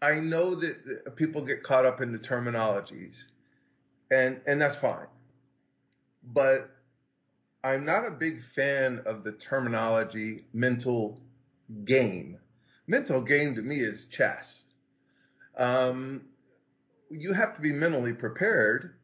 I 0.00 0.14
know 0.20 0.54
that 0.54 1.16
people 1.16 1.42
get 1.42 1.62
caught 1.62 1.84
up 1.84 2.00
in 2.00 2.12
the 2.12 2.18
terminologies, 2.18 3.26
and 4.10 4.40
and 4.46 4.60
that's 4.60 4.78
fine. 4.78 5.06
But 6.22 6.70
I'm 7.64 7.84
not 7.84 8.06
a 8.06 8.10
big 8.10 8.42
fan 8.42 9.02
of 9.04 9.24
the 9.24 9.32
terminology 9.32 10.46
mental 10.52 11.20
game. 11.84 12.38
Mental 12.86 13.20
game 13.20 13.54
to 13.56 13.62
me 13.62 13.76
is 13.76 14.06
chess. 14.06 14.64
Um, 15.56 16.22
you 17.10 17.32
have 17.32 17.54
to 17.56 17.60
be 17.60 17.72
mentally 17.72 18.14
prepared 18.14 18.94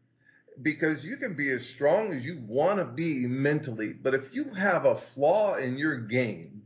because 0.63 1.05
you 1.05 1.17
can 1.17 1.35
be 1.35 1.51
as 1.51 1.69
strong 1.69 2.13
as 2.13 2.25
you 2.25 2.43
want 2.47 2.79
to 2.79 2.85
be 2.85 3.27
mentally, 3.27 3.93
but 3.93 4.15
if 4.15 4.35
you 4.35 4.55
have 4.55 4.85
a 4.85 4.95
flaw 4.95 5.57
in 5.57 5.77
your 5.77 5.97
game, 5.97 6.63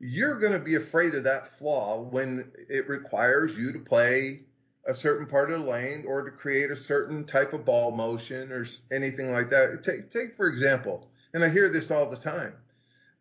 you're 0.00 0.38
going 0.38 0.52
to 0.52 0.58
be 0.58 0.74
afraid 0.74 1.14
of 1.14 1.24
that 1.24 1.46
flaw 1.46 2.00
when 2.00 2.50
it 2.68 2.88
requires 2.88 3.56
you 3.56 3.72
to 3.72 3.78
play 3.78 4.40
a 4.84 4.94
certain 4.94 5.26
part 5.26 5.52
of 5.52 5.60
the 5.60 5.70
lane 5.70 6.04
or 6.06 6.24
to 6.24 6.30
create 6.32 6.70
a 6.72 6.76
certain 6.76 7.24
type 7.24 7.52
of 7.52 7.64
ball 7.64 7.92
motion 7.92 8.50
or 8.50 8.66
anything 8.90 9.30
like 9.30 9.50
that. 9.50 9.80
Take, 9.82 10.10
take 10.10 10.34
for 10.34 10.48
example, 10.48 11.08
and 11.32 11.44
I 11.44 11.48
hear 11.48 11.68
this 11.68 11.92
all 11.92 12.10
the 12.10 12.16
time, 12.16 12.54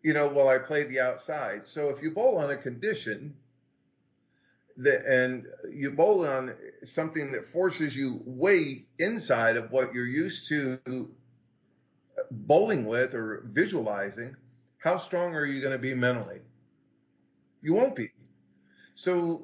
you 0.01 0.13
know, 0.13 0.27
well, 0.27 0.49
I 0.49 0.57
play 0.57 0.83
the 0.83 0.99
outside. 0.99 1.67
So 1.67 1.89
if 1.89 2.01
you 2.01 2.11
bowl 2.11 2.39
on 2.39 2.49
a 2.49 2.57
condition 2.57 3.35
the, 4.77 5.05
and 5.07 5.47
you 5.71 5.91
bowl 5.91 6.25
on 6.25 6.53
something 6.83 7.31
that 7.31 7.45
forces 7.45 7.95
you 7.95 8.21
way 8.25 8.85
inside 8.99 9.57
of 9.57 9.71
what 9.71 9.93
you're 9.93 10.05
used 10.05 10.47
to 10.49 10.79
bowling 12.31 12.85
with 12.85 13.13
or 13.13 13.43
visualizing, 13.51 14.35
how 14.77 14.97
strong 14.97 15.35
are 15.35 15.45
you 15.45 15.61
going 15.61 15.73
to 15.73 15.79
be 15.79 15.93
mentally? 15.93 16.39
You 17.61 17.73
won't 17.73 17.95
be. 17.95 18.11
So 18.95 19.43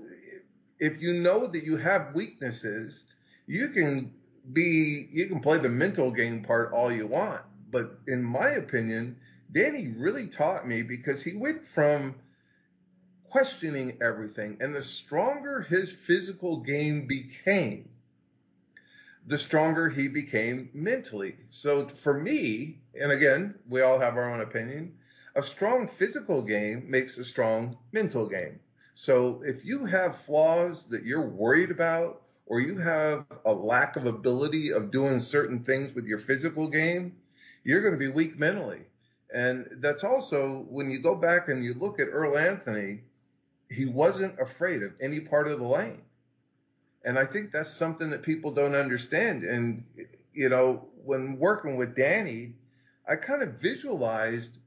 if 0.80 1.02
you 1.02 1.14
know 1.14 1.48
that 1.48 1.64
you 1.64 1.78
have 1.78 2.14
weaknesses, 2.16 3.04
you 3.46 3.70
can 3.70 4.14
be 4.54 5.10
you 5.12 5.28
can 5.28 5.40
play 5.40 5.58
the 5.58 5.70
mental 5.70 6.12
game 6.12 6.44
part 6.44 6.74
all 6.74 6.92
you 6.92 7.08
want. 7.08 7.42
But 7.72 8.00
in 8.08 8.24
my 8.24 8.50
opinion, 8.52 9.18
Danny 9.52 9.88
really 9.96 10.28
taught 10.28 10.68
me 10.68 10.84
because 10.84 11.24
he 11.24 11.34
went 11.34 11.66
from 11.66 12.16
questioning 13.30 13.98
everything 14.02 14.58
and 14.62 14.76
the 14.76 14.82
stronger 14.82 15.62
his 15.62 15.92
physical 15.92 16.58
game 16.58 17.08
became, 17.08 17.90
the 19.26 19.38
stronger 19.38 19.90
he 19.90 20.08
became 20.08 20.70
mentally. 20.74 21.36
So 21.50 21.88
for 21.88 22.14
me, 22.14 22.80
and 23.00 23.12
again, 23.12 23.56
we 23.68 23.82
all 23.82 24.00
have 24.00 24.16
our 24.16 24.32
own 24.32 24.42
opinion, 24.42 24.98
a 25.36 25.44
strong 25.44 25.88
physical 25.88 26.42
game 26.42 26.86
makes 26.90 27.18
a 27.18 27.24
strong 27.24 27.78
mental 27.92 28.28
game. 28.28 28.60
So 28.94 29.44
if 29.46 29.66
you 29.66 29.86
have 29.86 30.16
flaws 30.16 30.88
that 30.88 31.04
you're 31.04 31.28
worried 31.28 31.70
about, 31.70 32.24
or 32.48 32.62
you 32.62 32.78
have 32.78 33.26
a 33.46 33.52
lack 33.52 33.98
of 33.98 34.06
ability 34.06 34.72
of 34.72 34.90
doing 34.90 35.20
certain 35.20 35.64
things 35.64 35.94
with 35.94 36.06
your 36.06 36.18
physical 36.18 36.68
game, 36.70 37.18
you're 37.64 37.82
going 37.82 37.94
to 37.94 38.00
be 38.00 38.08
weak 38.08 38.40
mentally. 38.40 38.82
And 39.34 39.68
that's 39.80 40.06
also 40.06 40.66
when 40.70 40.90
you 40.90 41.00
go 41.00 41.16
back 41.16 41.50
and 41.50 41.64
you 41.64 41.74
look 41.74 42.00
at 42.00 42.08
Earl 42.10 42.38
Anthony, 42.38 43.02
he 43.70 43.86
wasn't 43.86 44.40
afraid 44.40 44.84
of 44.84 44.94
any 45.02 45.20
part 45.20 45.48
of 45.48 45.60
the 45.60 45.66
lane. 45.66 46.02
And 47.04 47.18
I 47.18 47.26
think 47.26 47.52
that's 47.52 47.70
something 47.70 48.10
that 48.10 48.24
people 48.24 48.52
don't 48.52 48.76
understand. 48.76 49.44
And, 49.44 49.84
you 50.34 50.50
know, 50.50 50.88
when 51.04 51.38
working 51.38 51.78
with 51.78 51.96
Danny, 51.96 52.54
I 53.08 53.16
kind 53.16 53.42
of 53.42 53.54
visualized 53.54 54.58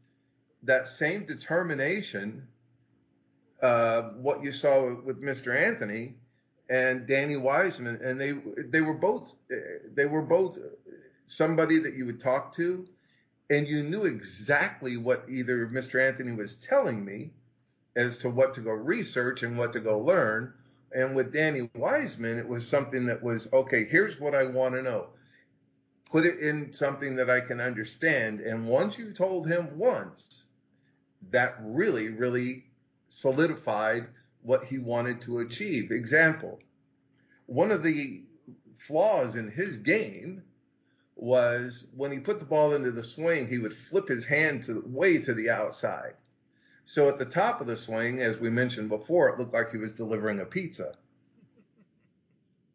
that 0.62 0.87
same 0.87 1.26
determination, 1.26 2.47
uh, 3.62 4.02
what 4.02 4.42
you 4.42 4.52
saw 4.52 4.95
with 5.02 5.23
Mr. 5.23 5.59
Anthony 5.59 6.14
and 6.69 7.07
Danny 7.07 7.37
Wiseman. 7.37 8.00
And 8.02 8.21
they, 8.21 8.33
they 8.62 8.80
were 8.80 8.95
both, 8.95 9.35
they 9.95 10.07
were 10.07 10.23
both 10.23 10.59
somebody 11.26 11.78
that 11.80 11.95
you 11.95 12.07
would 12.07 12.21
talk 12.21 12.54
to 12.54 12.88
and 13.50 13.66
you 13.66 13.83
knew 13.83 14.04
exactly 14.04 14.97
what 14.97 15.25
either 15.28 15.66
Mr. 15.66 16.02
Anthony 16.02 16.33
was 16.33 16.54
telling 16.54 17.04
me 17.04 17.33
as 17.97 18.18
to 18.18 18.30
what 18.30 18.54
to 18.54 18.61
go 18.61 18.70
research 18.70 19.42
and 19.42 19.59
what 19.59 19.73
to 19.73 19.80
go 19.80 19.99
learn. 19.99 20.52
And 20.92 21.14
with 21.14 21.32
Danny 21.32 21.70
Wiseman, 21.75 22.38
it 22.38 22.49
was 22.49 22.66
something 22.66 23.06
that 23.06 23.23
was, 23.23 23.52
okay, 23.52 23.85
here's 23.85 24.18
what 24.18 24.35
I 24.35 24.44
want 24.44 24.75
to 24.75 24.82
know. 24.82 25.09
Put 26.11 26.26
it 26.26 26.40
in 26.40 26.73
something 26.73 27.16
that 27.16 27.30
I 27.30 27.40
can 27.40 27.61
understand. 27.61 28.40
And 28.40 28.66
once 28.66 28.99
you 28.99 29.12
told 29.12 29.47
him 29.47 29.78
once, 29.78 30.44
that 31.30 31.56
really, 31.61 32.09
really 32.09 32.64
solidified 33.09 34.09
what 34.42 34.64
he 34.64 34.78
wanted 34.78 35.20
to 35.23 35.40
achieve. 35.40 35.90
Example, 35.90 36.59
one 37.47 37.70
of 37.70 37.82
the 37.82 38.23
flaws 38.75 39.37
in 39.37 39.50
his 39.50 39.76
game 39.76 40.42
was 41.16 41.87
when 41.94 42.11
he 42.11 42.18
put 42.18 42.38
the 42.38 42.44
ball 42.47 42.75
into 42.75 42.90
the 42.90 43.02
swing, 43.02 43.47
he 43.47 43.59
would 43.59 43.75
flip 43.75 44.09
his 44.09 44.25
hand 44.25 44.62
to 44.62 44.82
way 44.87 45.18
to 45.18 45.35
the 45.35 45.50
outside. 45.50 46.14
So 46.90 47.09
at 47.09 47.18
the 47.18 47.25
top 47.25 47.61
of 47.61 47.68
the 47.68 47.76
swing, 47.76 48.20
as 48.20 48.40
we 48.40 48.50
mentioned 48.50 48.88
before, 48.88 49.28
it 49.28 49.38
looked 49.38 49.54
like 49.54 49.70
he 49.70 49.76
was 49.76 49.92
delivering 49.92 50.40
a 50.40 50.44
pizza. 50.44 50.97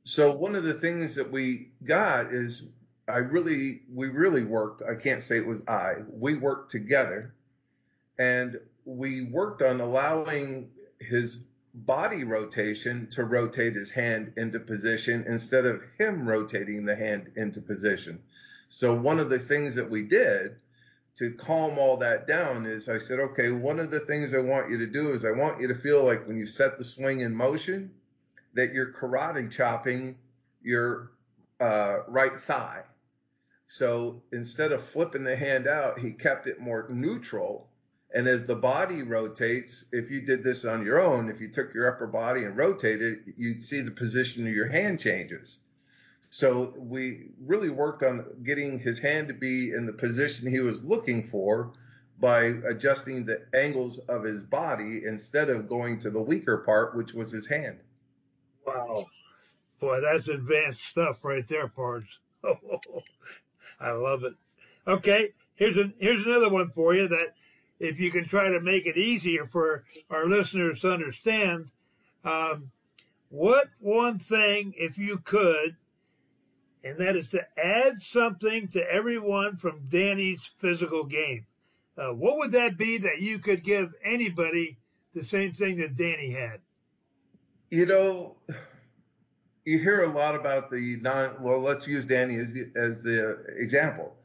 So 0.06 0.32
one 0.32 0.56
of 0.56 0.64
the 0.64 0.74
things 0.74 1.16
that 1.16 1.34
we 1.34 1.72
got 1.84 2.28
is 2.32 2.64
I 3.10 3.18
really, 3.18 3.82
we 3.94 4.08
really 4.08 4.46
worked. 4.46 4.82
I 4.82 4.96
can't 4.96 5.22
say 5.22 5.36
it 5.36 5.46
was 5.46 5.62
I. 5.68 5.96
We 6.10 6.36
worked 6.36 6.72
together 6.72 7.34
and 8.18 8.58
we 8.86 9.22
worked 9.22 9.62
on 9.62 9.82
allowing 9.82 10.70
his 10.98 11.42
body 11.74 12.24
rotation 12.24 13.08
to 13.12 13.26
rotate 13.26 13.76
his 13.76 13.92
hand 13.92 14.32
into 14.38 14.62
position 14.62 15.26
instead 15.28 15.66
of 15.66 15.82
him 15.98 16.26
rotating 16.26 16.86
the 16.86 16.96
hand 16.96 17.34
into 17.36 17.60
position. 17.60 18.20
So 18.70 18.96
one 18.96 19.20
of 19.20 19.30
the 19.30 19.40
things 19.40 19.76
that 19.76 19.90
we 19.90 20.04
did 20.04 20.56
to 21.16 21.32
calm 21.32 21.80
all 21.80 21.98
that 21.98 22.28
down 22.28 22.66
is 22.66 22.90
I 22.90 22.98
said, 22.98 23.20
okay, 23.20 23.50
one 23.50 23.80
of 23.80 23.90
the 23.90 24.02
things 24.02 24.34
I 24.34 24.40
want 24.40 24.70
you 24.70 24.78
to 24.80 24.88
do 24.88 25.12
is 25.12 25.24
I 25.24 25.32
want 25.32 25.62
you 25.62 25.68
to 25.70 25.76
feel 25.76 26.04
like 26.04 26.28
when 26.28 26.38
you 26.38 26.46
set 26.46 26.78
the 26.78 26.84
swing 26.84 27.22
in 27.22 27.34
motion, 27.34 27.92
that 28.54 28.74
you're 28.74 28.92
karate 28.92 29.50
chopping 29.50 30.18
your 30.62 31.12
uh, 31.60 32.00
right 32.08 32.38
thigh. 32.38 32.84
So 33.68 34.24
instead 34.32 34.72
of 34.72 34.84
flipping 34.84 35.24
the 35.24 35.36
hand 35.36 35.68
out, 35.68 36.00
he 36.00 36.12
kept 36.12 36.48
it 36.48 36.60
more 36.60 36.88
neutral. 36.90 37.70
And 38.14 38.28
as 38.28 38.46
the 38.46 38.56
body 38.56 39.02
rotates, 39.02 39.86
if 39.92 40.12
you 40.12 40.22
did 40.22 40.44
this 40.44 40.66
on 40.66 40.86
your 40.86 41.00
own, 41.00 41.30
if 41.30 41.42
you 41.42 41.50
took 41.50 41.74
your 41.74 41.94
upper 41.94 42.08
body 42.08 42.44
and 42.44 42.58
rotated, 42.58 43.34
you'd 43.38 43.62
see 43.62 43.82
the 43.82 43.92
position 43.92 44.48
of 44.48 44.54
your 44.54 44.68
hand 44.68 45.00
changes. 45.00 45.60
So 46.30 46.74
we 46.78 47.30
really 47.46 47.70
worked 47.70 48.04
on 48.04 48.26
getting 48.44 48.80
his 48.80 49.00
hand 49.00 49.28
to 49.30 49.34
be 49.34 49.72
in 49.72 49.86
the 49.86 49.94
position 49.94 50.50
he 50.50 50.60
was 50.60 50.84
looking 50.84 51.24
for 51.24 51.72
by 52.20 52.44
adjusting 52.68 53.26
the 53.26 53.42
angles 53.54 54.00
of 54.00 54.24
his 54.24 54.42
body 54.44 55.02
instead 55.06 55.50
of 55.50 55.68
going 55.68 56.00
to 56.00 56.10
the 56.10 56.22
weaker 56.22 56.58
part, 56.58 56.96
which 56.96 57.14
was 57.14 57.32
his 57.32 57.48
hand. 57.48 57.78
Wow. 58.66 59.06
Boy, 59.80 60.00
that's 60.02 60.28
advanced 60.28 60.82
stuff 60.84 61.20
right 61.24 61.48
there, 61.48 61.68
Pards. 61.68 62.08
I 63.80 63.92
love 63.92 64.24
it. 64.24 64.34
Okay, 64.88 65.34
here's 65.56 65.78
an 65.78 65.94
here's 66.00 66.26
another 66.26 66.50
one 66.50 66.70
for 66.70 66.96
you 66.96 67.08
that 67.08 67.34
if 67.80 68.00
you 68.00 68.12
can 68.12 68.28
try 68.28 68.50
to 68.50 68.60
make 68.62 68.86
it 68.86 68.98
easier 68.98 69.48
for 69.48 69.84
our 70.10 70.28
listeners 70.28 70.80
to 70.82 70.94
understand, 70.94 71.70
um, 72.24 72.72
what 73.30 73.68
one 73.80 74.20
thing, 74.20 74.74
if 74.78 74.98
you 74.98 75.18
could, 75.18 75.76
and 76.86 77.00
that 77.00 77.16
is 77.16 77.30
to 77.32 77.44
add 77.58 78.02
something 78.04 78.68
to 78.70 78.92
everyone 78.92 79.58
from 79.58 79.88
Danny's 79.90 80.48
physical 80.60 81.04
game. 81.04 81.46
Uh, 81.98 82.10
what 82.10 82.38
would 82.38 82.52
that 82.52 82.78
be 82.78 83.00
that 83.00 83.20
you 83.20 83.40
could 83.40 83.64
give 83.64 83.92
anybody 84.04 84.78
the 85.16 85.24
same 85.24 85.52
thing 85.52 85.78
that 85.80 85.96
Danny 85.96 86.30
had? 86.30 86.60
You 87.72 87.88
know, 87.88 88.36
you 89.66 89.80
hear 89.80 90.04
a 90.04 90.14
lot 90.14 90.36
about 90.36 90.70
the 90.70 90.98
non. 91.02 91.42
Well, 91.42 91.60
let's 91.60 91.88
use 91.88 92.06
Danny 92.06 92.36
as 92.36 92.54
the 92.54 92.72
as 92.76 93.02
the 93.02 93.44
example. 93.58 94.16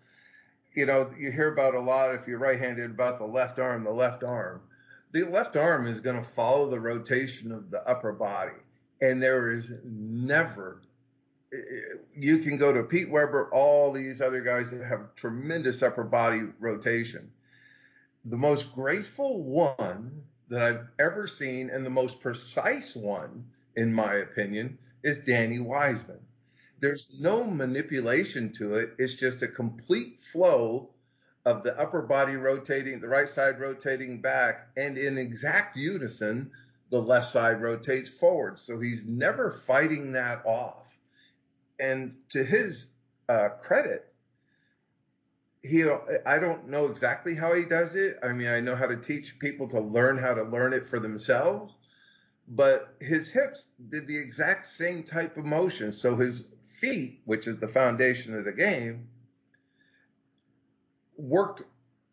You 0.75 0.85
know, 0.85 1.11
you 1.19 1.33
hear 1.33 1.52
about 1.52 1.75
a 1.75 1.81
lot 1.81 2.14
if 2.14 2.29
you're 2.29 2.38
right-handed 2.38 2.90
about 2.90 3.19
the 3.19 3.26
left 3.26 3.59
arm, 3.59 3.85
the 3.85 3.90
left 3.90 4.23
arm. 4.23 4.61
The 5.12 5.25
left 5.25 5.57
arm 5.57 5.87
is 5.87 6.00
going 6.00 6.17
to 6.17 6.23
follow 6.23 6.69
the 6.69 6.79
rotation 6.79 7.50
of 7.50 7.71
the 7.71 7.83
upper 7.88 8.12
body, 8.12 8.52
and 9.00 9.21
there 9.23 9.52
is 9.52 9.73
never 9.83 10.83
you 12.17 12.38
can 12.38 12.57
go 12.57 12.73
to 12.73 12.83
Pete 12.83 13.11
Weber, 13.11 13.50
all 13.52 13.93
these 13.93 14.21
other 14.21 14.40
guys 14.40 14.71
that 14.71 14.85
have 14.85 15.14
tremendous 15.14 15.83
upper 15.83 16.05
body 16.05 16.43
rotation. 16.59 17.31
The 18.25 18.37
most 18.37 18.75
graceful 18.75 19.43
one 19.43 20.23
that 20.49 20.62
I've 20.62 20.88
ever 20.99 21.26
seen 21.26 21.71
and 21.71 21.85
the 21.85 21.90
most 21.90 22.21
precise 22.21 22.95
one, 22.95 23.47
in 23.76 23.93
my 23.93 24.14
opinion, 24.14 24.79
is 25.02 25.21
Danny 25.21 25.59
Wiseman. 25.59 26.21
There's 26.81 27.17
no 27.21 27.45
manipulation 27.45 28.52
to 28.55 28.75
it. 28.75 28.90
It's 28.99 29.14
just 29.14 29.43
a 29.43 29.49
complete 29.49 30.19
flow 30.19 30.90
of 31.45 31.62
the 31.62 31.79
upper 31.79 32.02
body 32.02 32.37
rotating, 32.37 33.00
the 33.00 33.09
right 33.09 33.29
side 33.29 33.61
rotating 33.61 34.21
back, 34.21 34.69
and 34.76 34.99
in 34.99 35.17
exact 35.17 35.76
unison, 35.76 36.50
the 36.90 37.00
left 37.00 37.29
side 37.29 37.62
rotates 37.62 38.11
forward. 38.11 38.59
So 38.59 38.81
he's 38.81 39.07
never 39.07 39.50
fighting 39.50 40.12
that 40.12 40.43
off 40.45 40.79
and 41.80 42.14
to 42.30 42.44
his 42.44 42.87
uh, 43.28 43.49
credit, 43.60 44.12
he 45.62 45.84
I 46.26 46.38
don't 46.38 46.68
know 46.68 46.87
exactly 46.87 47.34
how 47.34 47.54
he 47.54 47.64
does 47.64 47.94
it. 47.94 48.18
I 48.22 48.32
mean, 48.32 48.49
I 48.49 48.60
know 48.60 48.76
how 48.76 48.87
to 48.87 48.96
teach 48.96 49.38
people 49.38 49.68
to 49.68 49.80
learn 49.80 50.16
how 50.16 50.34
to 50.34 50.42
learn 50.42 50.72
it 50.72 50.87
for 50.87 50.99
themselves, 50.99 51.75
but 52.49 52.94
his 53.00 53.30
hips 53.30 53.68
did 53.88 54.06
the 54.06 54.18
exact 54.18 54.66
same 54.66 55.02
type 55.02 55.37
of 55.37 55.44
motion. 55.44 55.92
So 55.92 56.16
his 56.16 56.49
feet, 56.62 57.20
which 57.25 57.46
is 57.46 57.58
the 57.58 57.68
foundation 57.68 58.34
of 58.34 58.44
the 58.44 58.52
game, 58.52 59.08
worked 61.16 61.62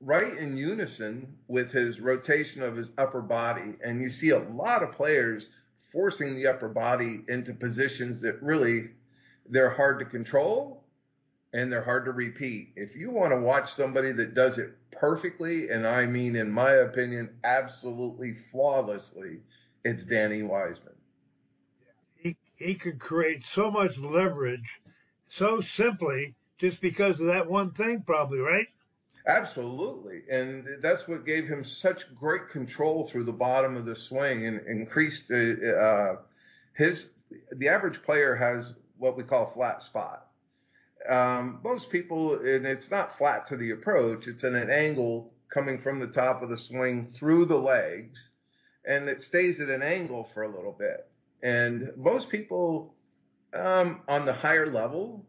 right 0.02 0.38
in 0.38 0.58
unison 0.58 1.38
with 1.48 1.72
his 1.72 2.00
rotation 2.00 2.62
of 2.62 2.76
his 2.76 2.92
upper 2.98 3.22
body. 3.22 3.76
And 3.84 4.02
you 4.02 4.10
see 4.10 4.30
a 4.30 4.40
lot 4.40 4.84
of 4.84 4.92
players 4.92 5.50
forcing 5.78 6.36
the 6.36 6.48
upper 6.48 6.68
body 6.68 7.24
into 7.28 7.54
positions 7.54 8.22
that 8.22 8.42
really 8.44 8.90
they're 9.50 9.70
hard 9.70 10.00
to 10.00 10.06
control 10.06 10.84
and 11.54 11.72
they're 11.72 11.84
hard 11.84 12.06
to 12.06 12.12
repeat. 12.12 12.74
If 12.76 12.96
you 12.96 13.10
want 13.10 13.32
to 13.32 13.40
watch 13.40 13.72
somebody 13.72 14.12
that 14.14 14.34
does 14.34 14.58
it 14.58 14.76
perfectly, 14.92 15.70
and 15.70 15.88
I 15.88 16.06
mean, 16.06 16.36
in 16.36 16.52
my 16.52 16.72
opinion, 16.72 17.30
absolutely 17.44 18.34
flawlessly, 18.34 19.40
it's 19.84 20.04
Danny 20.04 20.44
Wiseman. 20.44 20.96
he 22.16 22.38
he 22.56 22.76
could 22.76 23.00
create 23.00 23.44
so 23.44 23.72
much 23.72 23.98
leverage 23.98 24.82
so 25.30 25.62
simply 25.62 26.36
just 26.58 26.82
because 26.82 27.20
of 27.20 27.28
that 27.28 27.50
one 27.50 27.72
thing, 27.72 28.02
probably, 28.02 28.40
right? 28.40 28.68
Absolutely. 29.28 30.22
And 30.32 30.66
that's 30.82 31.08
what 31.08 31.26
gave 31.26 31.48
him 31.48 31.64
such 31.64 32.14
great 32.16 32.50
control 32.50 33.04
through 33.04 33.26
the 33.26 33.34
bottom 33.34 33.76
of 33.76 33.86
the 33.86 33.96
swing 33.96 34.48
and 34.48 34.66
increased 34.68 35.30
uh, 35.32 35.36
uh, 35.36 36.16
his. 36.74 37.12
The 37.52 37.68
average 37.68 38.02
player 38.02 38.36
has 38.36 38.76
what 38.98 39.18
we 39.18 39.24
call 39.24 39.46
flat 39.46 39.82
spot. 39.82 40.26
Um, 41.08 41.60
most 41.64 41.90
people, 41.90 42.36
and 42.36 42.66
it's 42.66 42.92
not 42.92 43.18
flat 43.18 43.48
to 43.48 43.58
the 43.58 43.72
approach, 43.72 44.28
it's 44.28 44.44
at 44.44 44.54
an 44.54 44.70
angle 44.70 45.34
coming 45.50 45.78
from 45.78 46.00
the 46.00 46.08
top 46.08 46.42
of 46.42 46.50
the 46.50 46.58
swing 46.58 47.06
through 47.06 47.46
the 47.46 47.58
legs, 47.58 48.30
and 48.86 49.08
it 49.08 49.22
stays 49.22 49.62
at 49.62 49.70
an 49.70 49.82
angle 49.82 50.24
for 50.24 50.44
a 50.44 50.54
little 50.54 50.76
bit. 50.78 51.08
And 51.42 51.92
most 51.96 52.30
people 52.30 52.96
um, 53.54 54.02
on 54.08 54.26
the 54.26 54.34
higher 54.34 54.70
level 54.72 55.26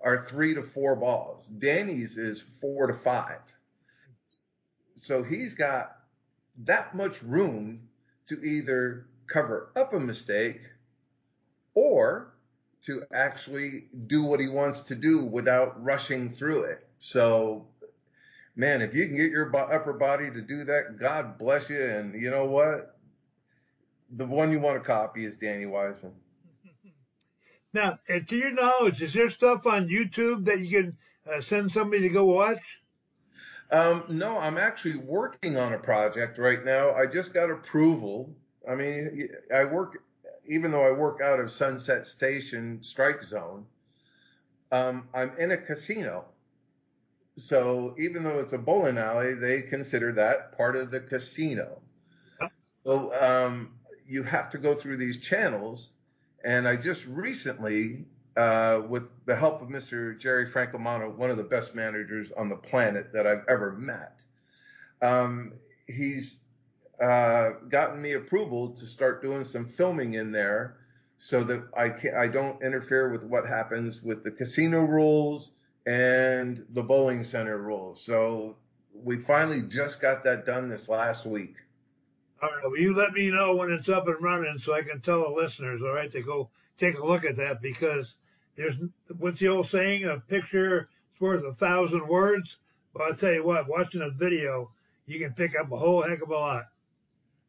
are 0.00 0.24
three 0.24 0.54
to 0.54 0.62
four 0.62 0.96
balls. 0.96 1.46
Danny's 1.46 2.18
is 2.18 2.42
four 2.42 2.88
to 2.88 2.94
five. 2.94 3.40
So 4.96 5.22
he's 5.22 5.54
got 5.54 5.96
that 6.64 6.94
much 6.94 7.22
room 7.22 7.88
to 8.26 8.42
either 8.42 9.06
cover 9.26 9.72
up 9.74 9.92
a 9.94 10.00
mistake 10.00 10.60
or 11.74 12.31
to 12.82 13.04
actually 13.12 13.84
do 14.06 14.22
what 14.22 14.40
he 14.40 14.48
wants 14.48 14.80
to 14.82 14.94
do 14.94 15.24
without 15.24 15.82
rushing 15.82 16.28
through 16.28 16.64
it. 16.64 16.86
So, 16.98 17.66
man, 18.56 18.82
if 18.82 18.94
you 18.94 19.06
can 19.06 19.16
get 19.16 19.30
your 19.30 19.54
upper 19.56 19.92
body 19.92 20.30
to 20.30 20.40
do 20.40 20.64
that, 20.64 20.98
God 20.98 21.38
bless 21.38 21.70
you. 21.70 21.80
And 21.80 22.20
you 22.20 22.30
know 22.30 22.44
what? 22.44 22.96
The 24.10 24.26
one 24.26 24.52
you 24.52 24.60
want 24.60 24.82
to 24.82 24.86
copy 24.86 25.24
is 25.24 25.36
Danny 25.36 25.66
Wiseman. 25.66 26.12
Now, 27.74 27.98
to 28.06 28.36
your 28.36 28.50
knowledge, 28.50 29.00
is 29.00 29.14
there 29.14 29.30
stuff 29.30 29.64
on 29.64 29.88
YouTube 29.88 30.44
that 30.44 30.60
you 30.60 30.82
can 30.82 30.96
uh, 31.26 31.40
send 31.40 31.72
somebody 31.72 32.02
to 32.02 32.10
go 32.10 32.24
watch? 32.24 32.60
Um, 33.70 34.04
no, 34.10 34.38
I'm 34.38 34.58
actually 34.58 34.96
working 34.96 35.56
on 35.56 35.72
a 35.72 35.78
project 35.78 36.36
right 36.36 36.62
now. 36.62 36.92
I 36.92 37.06
just 37.06 37.32
got 37.32 37.50
approval. 37.50 38.30
I 38.68 38.74
mean, 38.74 39.30
I 39.52 39.64
work, 39.64 40.02
even 40.52 40.70
though 40.70 40.84
I 40.84 40.90
work 40.90 41.20
out 41.22 41.40
of 41.40 41.50
Sunset 41.50 42.06
Station 42.06 42.82
Strike 42.82 43.22
Zone, 43.24 43.64
um, 44.70 45.08
I'm 45.14 45.32
in 45.38 45.50
a 45.50 45.56
casino. 45.56 46.26
So 47.36 47.94
even 47.98 48.22
though 48.22 48.40
it's 48.40 48.52
a 48.52 48.58
bowling 48.58 48.98
alley, 48.98 49.34
they 49.34 49.62
consider 49.62 50.12
that 50.12 50.56
part 50.56 50.76
of 50.76 50.90
the 50.90 51.00
casino. 51.00 51.80
So 52.84 53.12
um, 53.18 53.70
you 54.06 54.22
have 54.24 54.50
to 54.50 54.58
go 54.58 54.74
through 54.74 54.96
these 54.98 55.20
channels 55.20 55.92
and 56.44 56.66
I 56.66 56.76
just 56.76 57.06
recently, 57.06 58.04
uh, 58.36 58.82
with 58.86 59.10
the 59.24 59.36
help 59.36 59.62
of 59.62 59.68
Mr. 59.68 60.18
Jerry 60.18 60.46
Francomano, 60.46 61.14
one 61.14 61.30
of 61.30 61.36
the 61.36 61.44
best 61.44 61.74
managers 61.74 62.32
on 62.32 62.48
the 62.48 62.56
planet 62.56 63.12
that 63.12 63.26
I've 63.26 63.44
ever 63.48 63.72
met, 63.72 64.22
um, 65.00 65.54
he's 65.86 66.41
uh, 67.02 67.50
gotten 67.68 68.00
me 68.00 68.12
approval 68.12 68.70
to 68.70 68.86
start 68.86 69.22
doing 69.22 69.42
some 69.42 69.64
filming 69.64 70.14
in 70.14 70.30
there 70.30 70.76
so 71.18 71.42
that 71.44 71.62
I 71.76 71.88
can 71.88 72.14
I 72.14 72.28
don't 72.28 72.62
interfere 72.62 73.10
with 73.10 73.24
what 73.24 73.46
happens 73.46 74.02
with 74.02 74.22
the 74.22 74.30
casino 74.30 74.84
rules 74.84 75.52
and 75.84 76.64
the 76.70 76.82
bowling 76.82 77.24
center 77.24 77.58
rules. 77.58 78.00
So 78.02 78.56
we 78.94 79.18
finally 79.18 79.62
just 79.62 80.00
got 80.00 80.22
that 80.24 80.46
done 80.46 80.68
this 80.68 80.88
last 80.88 81.26
week. 81.26 81.56
All 82.40 82.50
right, 82.50 82.62
well, 82.64 82.78
you 82.78 82.94
let 82.94 83.12
me 83.12 83.30
know 83.30 83.54
when 83.54 83.70
it's 83.72 83.88
up 83.88 84.06
and 84.08 84.22
running 84.22 84.58
so 84.58 84.74
I 84.74 84.82
can 84.82 85.00
tell 85.00 85.22
the 85.22 85.30
listeners, 85.30 85.80
all 85.82 85.94
right, 85.94 86.10
to 86.10 86.22
go 86.22 86.50
take 86.76 86.98
a 86.98 87.06
look 87.06 87.24
at 87.24 87.36
that 87.36 87.62
because 87.62 88.14
there's 88.56 88.76
what's 89.18 89.40
the 89.40 89.48
old 89.48 89.68
saying, 89.68 90.04
a 90.04 90.18
picture 90.18 90.88
is 91.14 91.20
worth 91.20 91.44
a 91.44 91.54
thousand 91.54 92.06
words. 92.06 92.58
Well, 92.94 93.08
I'll 93.08 93.14
tell 93.14 93.32
you 93.32 93.44
what, 93.44 93.68
watching 93.68 94.02
a 94.02 94.10
video, 94.10 94.70
you 95.06 95.18
can 95.18 95.32
pick 95.32 95.58
up 95.58 95.72
a 95.72 95.76
whole 95.76 96.02
heck 96.02 96.22
of 96.22 96.30
a 96.30 96.34
lot. 96.34 96.66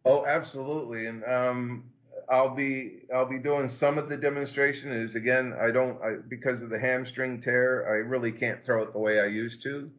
Oh, 0.05 0.25
absolutely. 0.25 1.05
And 1.05 1.23
um, 1.23 1.83
I'll 2.29 2.55
be 2.55 2.99
I'll 3.13 3.29
be 3.29 3.39
doing 3.39 3.69
some 3.69 3.97
of 3.97 4.09
the 4.09 4.17
demonstration. 4.17 4.91
Is 4.91 5.15
again, 5.15 5.55
I 5.59 5.71
don't 5.71 6.01
I, 6.01 6.15
because 6.27 6.61
of 6.61 6.69
the 6.69 6.79
hamstring 6.79 7.39
tear, 7.39 7.87
I 7.87 7.97
really 7.97 8.31
can't 8.31 8.63
throw 8.63 8.83
it 8.83 8.91
the 8.91 8.99
way 8.99 9.19
I 9.19 9.25
used 9.25 9.63
to 9.63 9.91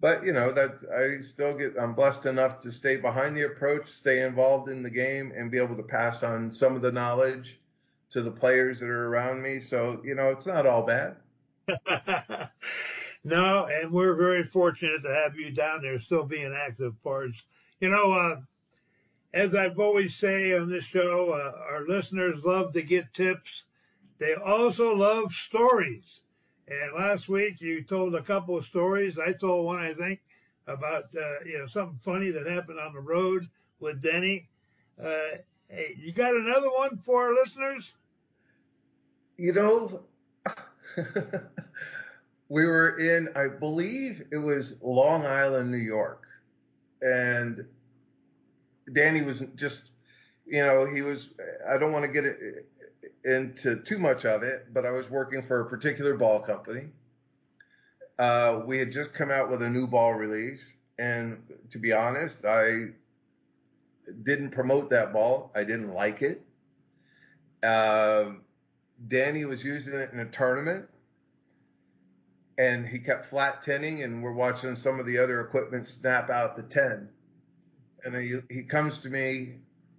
but 0.00 0.24
you 0.24 0.32
know 0.32 0.52
that 0.52 0.84
I 0.94 1.20
still 1.20 1.56
get 1.56 1.74
I'm 1.78 1.94
blessed 1.94 2.26
enough 2.26 2.60
to 2.60 2.72
stay 2.72 2.96
behind 2.96 3.36
the 3.36 3.46
approach, 3.46 3.88
stay 3.88 4.22
involved 4.22 4.68
in 4.68 4.82
the 4.82 4.90
game, 4.90 5.32
and 5.34 5.50
be 5.50 5.58
able 5.58 5.76
to 5.76 5.82
pass 5.82 6.22
on 6.22 6.52
some 6.52 6.76
of 6.76 6.82
the 6.82 6.92
knowledge 6.92 7.58
to 8.10 8.22
the 8.22 8.30
players 8.30 8.80
that 8.80 8.88
are 8.88 9.08
around 9.08 9.42
me. 9.42 9.60
So 9.60 10.00
you 10.04 10.14
know 10.14 10.28
it's 10.30 10.46
not 10.46 10.66
all 10.66 10.82
bad. 10.82 11.16
no, 13.24 13.66
and 13.66 13.90
we're 13.90 14.14
very 14.14 14.44
fortunate 14.44 15.02
to 15.02 15.14
have 15.14 15.36
you 15.36 15.50
down 15.50 15.82
there, 15.82 16.00
still 16.00 16.24
being 16.24 16.54
active, 16.54 16.94
Pards. 17.04 17.36
You 17.80 17.90
know, 17.90 18.12
uh, 18.12 18.40
as 19.32 19.54
I've 19.54 19.78
always 19.78 20.14
say 20.14 20.56
on 20.56 20.68
this 20.70 20.84
show, 20.84 21.32
uh, 21.32 21.58
our 21.70 21.86
listeners 21.86 22.44
love 22.44 22.72
to 22.72 22.82
get 22.82 23.12
tips. 23.14 23.64
They 24.18 24.34
also 24.34 24.94
love 24.94 25.32
stories. 25.32 26.20
And 26.68 26.94
last 26.94 27.28
week 27.28 27.60
you 27.60 27.82
told 27.82 28.14
a 28.14 28.22
couple 28.22 28.56
of 28.56 28.66
stories. 28.66 29.18
I 29.18 29.32
told 29.32 29.66
one, 29.66 29.78
I 29.78 29.94
think, 29.94 30.20
about 30.66 31.04
uh, 31.16 31.44
you 31.44 31.58
know 31.58 31.66
something 31.66 31.98
funny 31.98 32.30
that 32.30 32.46
happened 32.46 32.78
on 32.78 32.92
the 32.92 33.00
road 33.00 33.48
with 33.80 34.02
Denny. 34.02 34.48
Uh, 35.02 35.38
hey, 35.68 35.94
you 35.98 36.12
got 36.12 36.34
another 36.36 36.70
one 36.70 36.98
for 36.98 37.24
our 37.24 37.34
listeners? 37.34 37.92
You 39.38 39.52
know, 39.52 40.02
we 42.48 42.66
were 42.66 42.98
in, 42.98 43.28
I 43.36 43.48
believe 43.48 44.22
it 44.32 44.38
was 44.38 44.80
Long 44.82 45.24
Island, 45.26 45.70
New 45.70 45.78
York, 45.78 46.24
and 47.02 47.64
Danny 48.92 49.22
was 49.22 49.40
just, 49.56 49.90
you 50.46 50.64
know, 50.64 50.86
he 50.86 51.02
was. 51.02 51.30
I 51.68 51.78
don't 51.78 51.92
want 51.92 52.04
to 52.04 52.10
get 52.10 52.24
into 53.24 53.76
too 53.76 53.98
much 53.98 54.24
of 54.24 54.42
it, 54.42 54.72
but 54.72 54.86
I 54.86 54.90
was 54.90 55.10
working 55.10 55.42
for 55.42 55.60
a 55.60 55.68
particular 55.68 56.16
ball 56.16 56.40
company. 56.40 56.88
Uh, 58.18 58.62
we 58.66 58.78
had 58.78 58.90
just 58.90 59.14
come 59.14 59.30
out 59.30 59.50
with 59.50 59.62
a 59.62 59.68
new 59.68 59.86
ball 59.86 60.14
release, 60.14 60.76
and 60.98 61.42
to 61.70 61.78
be 61.78 61.92
honest, 61.92 62.44
I 62.44 62.88
didn't 64.22 64.50
promote 64.50 64.90
that 64.90 65.12
ball. 65.12 65.52
I 65.54 65.64
didn't 65.64 65.92
like 65.92 66.22
it. 66.22 66.42
Uh, 67.62 68.32
Danny 69.06 69.44
was 69.44 69.64
using 69.64 69.98
it 69.98 70.12
in 70.12 70.18
a 70.18 70.26
tournament, 70.26 70.88
and 72.56 72.86
he 72.86 72.98
kept 72.98 73.26
flat 73.26 73.62
tenning, 73.62 74.02
and 74.02 74.22
we're 74.22 74.32
watching 74.32 74.74
some 74.74 74.98
of 74.98 75.06
the 75.06 75.18
other 75.18 75.40
equipment 75.40 75.86
snap 75.86 76.30
out 76.30 76.56
the 76.56 76.62
ten. 76.62 77.10
And 78.14 78.22
he, 78.22 78.40
he 78.50 78.62
comes 78.62 79.02
to 79.02 79.10
me 79.10 79.56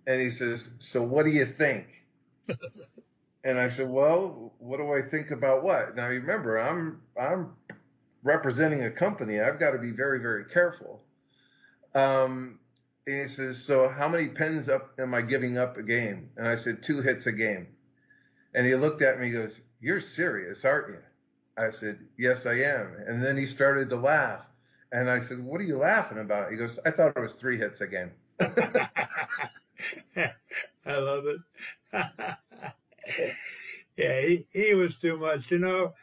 and 0.08 0.20
he 0.20 0.30
says, 0.30 0.70
"So 0.80 1.02
what 1.04 1.26
do 1.26 1.32
you 1.32 1.46
think?" 1.46 1.88
And 3.44 3.58
I 3.58 3.70
said, 3.70 3.90
well, 3.90 4.54
what 4.60 4.78
do 4.78 4.92
I 4.92 5.02
think 5.02 5.32
about 5.32 5.64
what? 5.64 5.96
Now 5.96 6.10
remember, 6.10 6.60
I'm 6.60 7.02
I'm 7.18 7.54
representing 8.22 8.84
a 8.84 8.92
company. 8.92 9.40
I've 9.40 9.60
got 9.60 9.72
to 9.72 9.80
be 9.80 9.92
very 9.92 10.20
very 10.20 10.46
careful. 10.46 11.02
Um, 11.96 12.60
and 13.08 13.22
he 13.22 13.28
says, 13.28 13.64
so 13.64 13.88
how 13.88 14.08
many 14.08 14.28
pens 14.28 14.70
up 14.70 14.92
am 15.00 15.14
I 15.14 15.22
giving 15.22 15.58
up 15.58 15.78
a 15.78 15.84
game? 15.84 16.30
And 16.38 16.48
I 16.48 16.56
said, 16.56 16.84
two 16.84 17.02
hits 17.02 17.26
a 17.28 17.32
game. 17.32 17.68
And 18.54 18.68
he 18.68 18.76
looked 18.76 19.02
at 19.02 19.20
me. 19.20 19.28
He 19.28 19.32
goes, 19.32 19.60
you're 19.80 20.00
serious, 20.02 20.64
aren't 20.66 20.90
you? 20.90 21.00
I 21.58 21.72
said, 21.72 22.00
yes, 22.18 22.46
I 22.46 22.56
am. 22.56 22.96
And 23.08 23.24
then 23.24 23.38
he 23.38 23.46
started 23.46 23.90
to 23.90 23.96
laugh. 23.96 24.46
And 24.92 25.10
I 25.10 25.20
said, 25.20 25.40
what 25.40 25.62
are 25.62 25.66
you 25.66 25.78
laughing 25.78 26.18
about? 26.18 26.52
He 26.52 26.58
goes, 26.58 26.80
I 26.86 26.92
thought 26.92 27.14
it 27.16 27.22
was 27.22 27.36
three 27.36 27.58
hits 27.58 27.82
a 27.82 27.88
game. 27.88 28.12
I 30.86 30.98
love 30.98 31.26
it. 31.28 31.40
yeah, 33.98 34.22
he, 34.22 34.48
he 34.52 34.74
was 34.74 34.96
too 34.96 35.18
much. 35.18 35.52
You 35.52 35.60
know, 35.60 35.94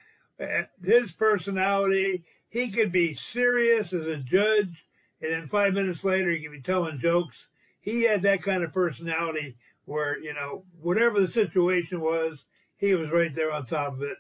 his 0.85 1.11
personality, 1.12 2.25
he 2.49 2.70
could 2.70 2.92
be 2.92 3.14
serious 3.14 3.92
as 3.92 4.07
a 4.07 4.18
judge, 4.18 4.87
and 5.20 5.33
then 5.33 5.49
five 5.49 5.75
minutes 5.75 6.05
later, 6.05 6.31
he 6.31 6.42
could 6.42 6.53
be 6.53 6.61
telling 6.61 7.01
jokes. 7.01 7.49
He 7.81 8.03
had 8.03 8.22
that 8.22 8.42
kind 8.42 8.62
of 8.62 8.72
personality 8.72 9.57
where, 9.85 10.18
you 10.20 10.35
know, 10.35 10.64
whatever 10.81 11.20
the 11.20 11.29
situation 11.29 12.01
was, 12.01 12.44
he 12.77 12.94
was 12.94 13.11
right 13.11 13.35
there 13.35 13.53
on 13.53 13.64
top 13.64 13.94
of 13.94 14.03
it. 14.03 14.18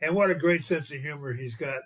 And 0.00 0.14
what 0.14 0.30
a 0.30 0.34
great 0.34 0.64
sense 0.64 0.90
of 0.90 1.00
humor 1.00 1.32
he's 1.32 1.54
got. 1.54 1.80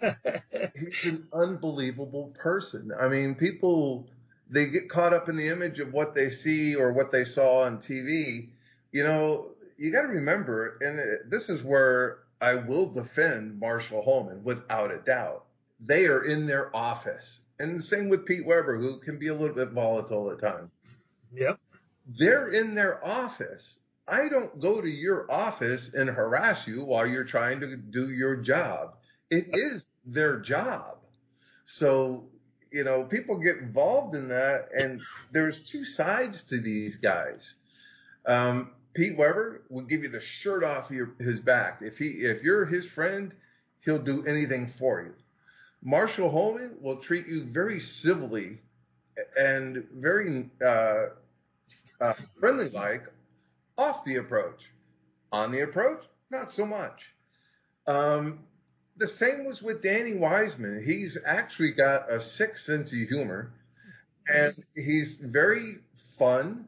He's 0.00 1.04
an 1.04 1.26
unbelievable 1.32 2.34
person. 2.38 2.92
I 2.98 3.08
mean, 3.08 3.34
people, 3.34 4.08
they 4.48 4.66
get 4.66 4.88
caught 4.88 5.12
up 5.12 5.28
in 5.28 5.36
the 5.36 5.48
image 5.48 5.80
of 5.80 5.92
what 5.92 6.14
they 6.14 6.30
see 6.30 6.76
or 6.76 6.92
what 6.92 7.10
they 7.10 7.24
saw 7.24 7.64
on 7.64 7.78
TV. 7.78 8.48
You 8.92 9.04
know, 9.04 9.50
you 9.76 9.92
got 9.92 10.02
to 10.02 10.08
remember, 10.08 10.78
and 10.80 11.30
this 11.30 11.48
is 11.48 11.62
where 11.62 12.18
I 12.40 12.56
will 12.56 12.90
defend 12.92 13.58
Marshall 13.58 14.02
Holman 14.02 14.44
without 14.44 14.90
a 14.90 14.98
doubt. 14.98 15.44
They 15.80 16.06
are 16.06 16.24
in 16.24 16.46
their 16.46 16.74
office. 16.74 17.40
And 17.60 17.78
the 17.78 17.82
same 17.82 18.08
with 18.08 18.26
Pete 18.26 18.46
Weber, 18.46 18.78
who 18.78 18.98
can 18.98 19.18
be 19.18 19.28
a 19.28 19.34
little 19.34 19.54
bit 19.54 19.70
volatile 19.70 20.30
at 20.30 20.40
times. 20.40 20.70
Yep. 21.34 21.58
They're 22.06 22.48
in 22.48 22.74
their 22.74 23.04
office 23.04 23.78
I 24.08 24.28
don't 24.28 24.58
go 24.58 24.80
to 24.80 24.88
your 24.88 25.30
office 25.30 25.92
and 25.92 26.08
harass 26.08 26.66
you 26.66 26.84
while 26.84 27.06
you're 27.06 27.24
trying 27.24 27.60
to 27.60 27.76
do 27.76 28.10
your 28.10 28.36
job. 28.36 28.94
It 29.30 29.50
is 29.52 29.84
their 30.08 30.40
job. 30.40 30.96
So, 31.64 32.24
you 32.72 32.84
know, 32.84 33.04
people 33.04 33.36
get 33.38 33.58
involved 33.58 34.14
in 34.14 34.28
that 34.28 34.68
and 34.76 35.00
there's 35.32 35.60
two 35.60 35.84
sides 35.84 36.42
to 36.44 36.60
these 36.60 36.96
guys. 36.96 37.54
Um, 38.26 38.72
Pete 38.94 39.16
Weber 39.16 39.62
will 39.68 39.84
give 39.84 40.02
you 40.02 40.08
the 40.08 40.20
shirt 40.20 40.64
off 40.64 40.90
your, 40.90 41.10
his 41.18 41.40
back. 41.40 41.80
If 41.82 41.98
he, 41.98 42.06
if 42.06 42.42
you're 42.42 42.64
his 42.64 42.90
friend, 42.90 43.34
he'll 43.84 43.98
do 43.98 44.24
anything 44.24 44.66
for 44.66 45.02
you. 45.02 45.14
Marshall 45.82 46.30
Holman 46.30 46.76
will 46.80 46.96
treat 46.96 47.26
you 47.26 47.44
very 47.44 47.78
civilly 47.78 48.58
and 49.36 49.86
very 49.94 50.50
uh, 50.64 51.06
uh, 52.00 52.14
friendly 52.40 52.70
like 52.70 53.08
off 53.76 54.04
the 54.04 54.16
approach. 54.16 54.72
On 55.30 55.52
the 55.52 55.60
approach, 55.60 56.02
not 56.30 56.50
so 56.50 56.66
much. 56.66 57.12
Um, 57.86 58.40
the 58.98 59.06
same 59.06 59.44
was 59.44 59.62
with 59.62 59.82
Danny 59.82 60.14
Wiseman. 60.14 60.82
He's 60.84 61.16
actually 61.24 61.72
got 61.72 62.10
a 62.12 62.20
sick 62.20 62.58
sense 62.58 62.92
of 62.92 62.98
humor 62.98 63.52
and 64.28 64.52
he's 64.74 65.14
very 65.14 65.76
fun. 65.94 66.66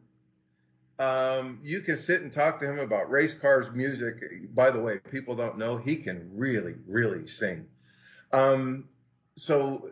Um, 0.99 1.61
you 1.65 1.81
can 1.81 1.97
sit 1.97 2.23
and 2.23 2.33
talk 2.33 2.61
to 2.61 2.67
him 2.71 2.79
about 2.79 3.11
race 3.11 3.35
cars, 3.35 3.71
music. 3.73 4.55
By 4.55 4.71
the 4.71 4.81
way, 4.81 4.99
people 4.99 5.35
don't 5.35 5.59
know 5.59 5.79
he 5.79 5.97
can 5.97 6.31
really, 6.35 6.75
really 6.87 7.27
sing. 7.27 7.67
Um, 8.33 8.89
so 9.37 9.91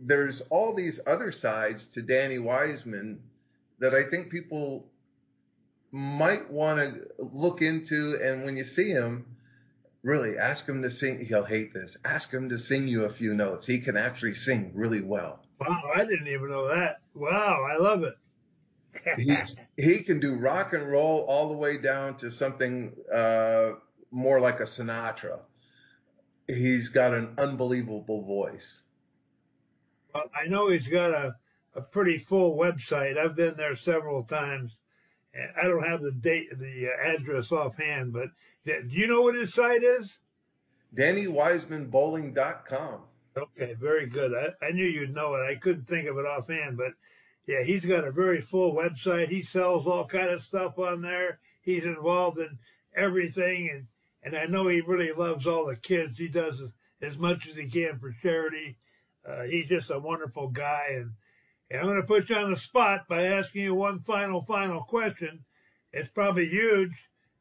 there's 0.00 0.42
all 0.42 0.74
these 0.74 1.00
other 1.06 1.32
sides 1.32 1.88
to 1.88 2.02
Danny 2.02 2.38
Wiseman 2.38 3.20
that 3.80 3.94
I 3.94 4.04
think 4.04 4.30
people 4.30 4.86
might 5.90 6.50
want 6.50 6.78
to 6.78 7.08
look 7.18 7.62
into. 7.62 8.18
And 8.22 8.44
when 8.44 8.56
you 8.56 8.64
see 8.64 8.90
him, 8.90 9.37
really 10.02 10.38
ask 10.38 10.68
him 10.68 10.82
to 10.82 10.90
sing. 10.90 11.24
He'll 11.24 11.44
hate 11.44 11.72
this. 11.74 11.96
Ask 12.04 12.32
him 12.32 12.48
to 12.50 12.58
sing 12.58 12.88
you 12.88 13.04
a 13.04 13.10
few 13.10 13.34
notes. 13.34 13.66
He 13.66 13.78
can 13.78 13.96
actually 13.96 14.34
sing 14.34 14.72
really 14.74 15.00
well. 15.00 15.42
Wow, 15.60 15.90
I 15.94 16.04
didn't 16.04 16.28
even 16.28 16.50
know 16.50 16.68
that. 16.68 17.00
Wow, 17.14 17.66
I 17.68 17.76
love 17.78 18.04
it. 18.04 18.14
He's, 19.16 19.56
he 19.76 20.00
can 20.00 20.18
do 20.20 20.36
rock 20.36 20.72
and 20.72 20.88
roll 20.88 21.24
all 21.28 21.48
the 21.48 21.56
way 21.56 21.78
down 21.78 22.16
to 22.18 22.30
something 22.30 22.96
uh, 23.12 23.72
more 24.10 24.40
like 24.40 24.60
a 24.60 24.64
Sinatra. 24.64 25.40
He's 26.46 26.88
got 26.88 27.12
an 27.12 27.34
unbelievable 27.38 28.22
voice. 28.22 28.80
Well, 30.14 30.30
I 30.34 30.48
know 30.48 30.68
he's 30.68 30.88
got 30.88 31.10
a, 31.10 31.36
a 31.74 31.82
pretty 31.82 32.18
full 32.18 32.56
website. 32.56 33.18
I've 33.18 33.36
been 33.36 33.56
there 33.56 33.76
several 33.76 34.24
times. 34.24 34.78
I 35.60 35.68
don't 35.68 35.86
have 35.86 36.02
the 36.02 36.12
date, 36.12 36.58
the 36.58 36.88
address 36.88 37.52
offhand, 37.52 38.12
but 38.12 38.30
do 38.64 38.82
you 38.88 39.06
know 39.06 39.22
what 39.22 39.34
his 39.34 39.54
site 39.54 39.82
is? 39.82 40.18
DannyWisemanBowling.com. 40.94 43.00
Okay, 43.36 43.74
very 43.74 44.06
good. 44.06 44.34
I, 44.34 44.66
I 44.66 44.72
knew 44.72 44.84
you'd 44.84 45.14
know 45.14 45.34
it. 45.34 45.46
I 45.46 45.54
couldn't 45.54 45.86
think 45.86 46.08
of 46.08 46.18
it 46.18 46.26
offhand, 46.26 46.76
but 46.76 46.92
yeah, 47.46 47.62
he's 47.62 47.84
got 47.84 48.04
a 48.04 48.10
very 48.10 48.40
full 48.40 48.74
website. 48.74 49.28
He 49.28 49.42
sells 49.42 49.86
all 49.86 50.06
kind 50.06 50.30
of 50.30 50.42
stuff 50.42 50.78
on 50.78 51.02
there. 51.02 51.38
He's 51.62 51.84
involved 51.84 52.38
in 52.38 52.58
everything, 52.96 53.70
and 53.70 53.86
and 54.24 54.36
I 54.36 54.46
know 54.46 54.66
he 54.66 54.80
really 54.80 55.12
loves 55.12 55.46
all 55.46 55.66
the 55.66 55.76
kids. 55.76 56.18
He 56.18 56.28
does 56.28 56.60
as 57.00 57.16
much 57.16 57.46
as 57.48 57.56
he 57.56 57.70
can 57.70 57.98
for 57.98 58.14
charity. 58.22 58.76
Uh, 59.26 59.44
he's 59.44 59.68
just 59.68 59.90
a 59.90 59.98
wonderful 59.98 60.48
guy, 60.48 60.86
and, 60.90 61.12
and 61.70 61.80
I'm 61.80 61.86
going 61.86 62.00
to 62.00 62.06
put 62.06 62.28
you 62.28 62.36
on 62.36 62.50
the 62.50 62.56
spot 62.56 63.08
by 63.08 63.24
asking 63.24 63.62
you 63.62 63.74
one 63.74 64.00
final, 64.00 64.42
final 64.42 64.82
question. 64.82 65.44
It's 65.92 66.08
probably 66.08 66.46
huge, 66.46 66.92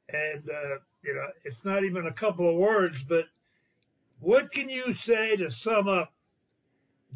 and 0.10 0.44
uh, 0.50 0.78
you 1.04 1.13
know 1.13 1.28
it's 1.44 1.63
not 1.63 1.84
even 1.84 2.06
a 2.06 2.13
couple 2.13 2.50
of 2.50 2.56
words, 2.56 2.98
but 3.08 3.26
what 4.20 4.52
can 4.52 4.70
you 4.70 4.96
say 4.96 5.36
to 5.36 5.52
sum 5.52 5.88
up 5.88 6.13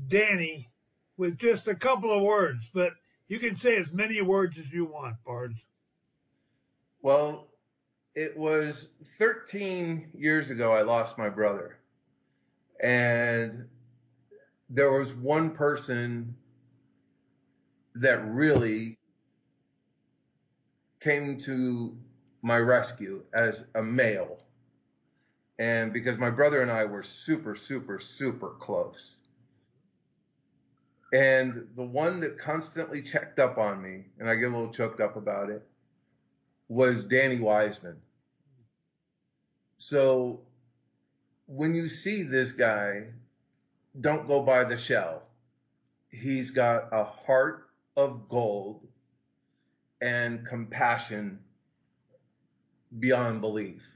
Danny 0.08 0.70
with 1.18 1.38
just 1.38 1.68
a 1.68 1.76
couple 1.76 2.12
of 2.12 2.22
words? 2.22 2.70
But 2.74 2.94
you 3.28 3.40
can 3.40 3.56
say 3.56 3.78
as 3.78 3.92
many 3.92 4.22
words 4.22 4.58
as 4.58 4.72
you 4.72 4.86
want, 4.86 5.16
Pards. 5.26 5.56
Well, 7.02 7.48
it 8.14 8.38
was 8.38 8.90
13 9.18 10.12
years 10.14 10.50
ago 10.50 10.74
I 10.74 10.82
lost 10.82 11.18
my 11.18 11.30
brother. 11.30 11.78
And 12.82 13.68
there 14.70 14.92
was 14.92 15.14
one 15.14 15.52
person 15.52 16.36
that 17.96 18.26
really 18.26 18.98
came 21.00 21.38
to 21.40 21.98
my 22.42 22.58
rescue 22.58 23.24
as 23.34 23.66
a 23.76 23.84
male. 23.84 24.40
And 25.60 25.94
because 25.94 26.18
my 26.18 26.30
brother 26.30 26.62
and 26.62 26.72
I 26.72 26.86
were 26.86 27.04
super, 27.04 27.56
super, 27.56 28.00
super 28.00 28.50
close. 28.50 29.18
And 31.14 31.68
the 31.76 31.84
one 31.84 32.22
that 32.22 32.40
constantly 32.40 33.02
checked 33.02 33.40
up 33.40 33.58
on 33.58 33.82
me, 33.82 34.06
and 34.20 34.30
I 34.30 34.36
get 34.36 34.46
a 34.46 34.56
little 34.56 34.74
choked 34.74 35.02
up 35.02 35.18
about 35.18 35.50
it, 35.50 35.68
was 36.70 37.06
Danny 37.06 37.38
Wiseman. 37.38 37.98
So 39.78 40.42
when 41.48 41.76
you 41.76 41.90
see 41.90 42.24
this 42.24 42.54
guy, 42.54 43.08
don't 44.00 44.28
go 44.28 44.42
by 44.42 44.64
the 44.64 44.78
shell. 44.78 45.24
He's 46.10 46.52
got 46.52 46.90
a 46.94 47.04
heart 47.04 47.71
of 48.04 48.30
gold 48.30 48.88
and 50.02 50.46
compassion 50.46 51.40
beyond 53.00 53.42
belief. 53.42 53.88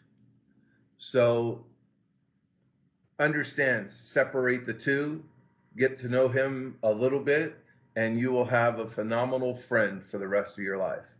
So 0.98 1.66
understand, 3.20 3.92
separate 3.92 4.66
the 4.66 4.74
two, 4.74 5.24
get 5.78 5.98
to 6.00 6.10
know 6.10 6.28
him 6.28 6.78
a 6.84 6.92
little 6.92 7.20
bit, 7.20 7.56
and 7.96 8.20
you 8.20 8.32
will 8.32 8.46
have 8.46 8.80
a 8.80 8.88
phenomenal 8.88 9.56
friend 9.56 10.04
for 10.04 10.18
the 10.18 10.28
rest 10.28 10.58
of 10.58 10.64
your 10.64 10.78
life. 10.78 11.16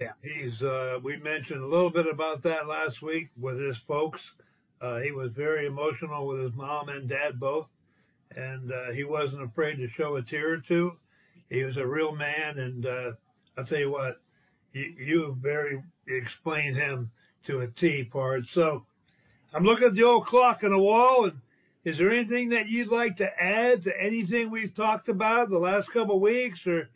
Yeah, 0.00 0.12
he's. 0.22 0.60
Uh, 0.60 0.98
we 1.02 1.16
mentioned 1.18 1.62
a 1.62 1.66
little 1.66 1.90
bit 1.90 2.06
about 2.06 2.42
that 2.42 2.66
last 2.66 3.00
week 3.00 3.28
with 3.40 3.60
his 3.60 3.76
folks. 3.76 4.32
Uh, 4.80 4.98
he 4.98 5.12
was 5.12 5.30
very 5.30 5.66
emotional 5.66 6.26
with 6.26 6.40
his 6.40 6.52
mom 6.52 6.88
and 6.88 7.08
dad 7.08 7.38
both, 7.38 7.68
and 8.36 8.72
uh, 8.72 8.90
he 8.90 9.04
wasn't 9.04 9.42
afraid 9.42 9.76
to 9.76 9.88
show 9.88 10.16
a 10.16 10.22
tear 10.22 10.52
or 10.52 10.58
two. 10.58 10.96
He 11.50 11.62
was 11.64 11.76
a 11.76 11.86
real 11.86 12.14
man, 12.14 12.58
and 12.58 12.86
uh, 12.86 13.12
I'll 13.56 13.64
tell 13.64 13.78
you 13.78 13.90
what, 13.90 14.20
you, 14.72 14.94
you 14.98 15.38
very 15.40 15.82
explained 16.06 16.76
him 16.76 17.10
to 17.44 17.60
a 17.60 17.68
T 17.68 18.04
part. 18.04 18.46
So 18.48 18.86
I'm 19.52 19.64
looking 19.64 19.86
at 19.86 19.94
the 19.94 20.04
old 20.04 20.26
clock 20.26 20.64
on 20.64 20.70
the 20.70 20.78
wall, 20.78 21.26
and 21.26 21.40
is 21.84 21.98
there 21.98 22.10
anything 22.10 22.50
that 22.50 22.68
you'd 22.68 22.88
like 22.88 23.18
to 23.18 23.42
add 23.42 23.82
to 23.82 24.00
anything 24.00 24.50
we've 24.50 24.74
talked 24.74 25.08
about 25.08 25.50
the 25.50 25.58
last 25.58 25.90
couple 25.90 26.16
of 26.16 26.22
weeks, 26.22 26.66
or 26.66 26.88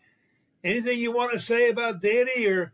anything 0.64 0.98
you 0.98 1.12
want 1.12 1.32
to 1.32 1.40
say 1.40 1.70
about 1.70 2.02
Danny, 2.02 2.46
or 2.46 2.72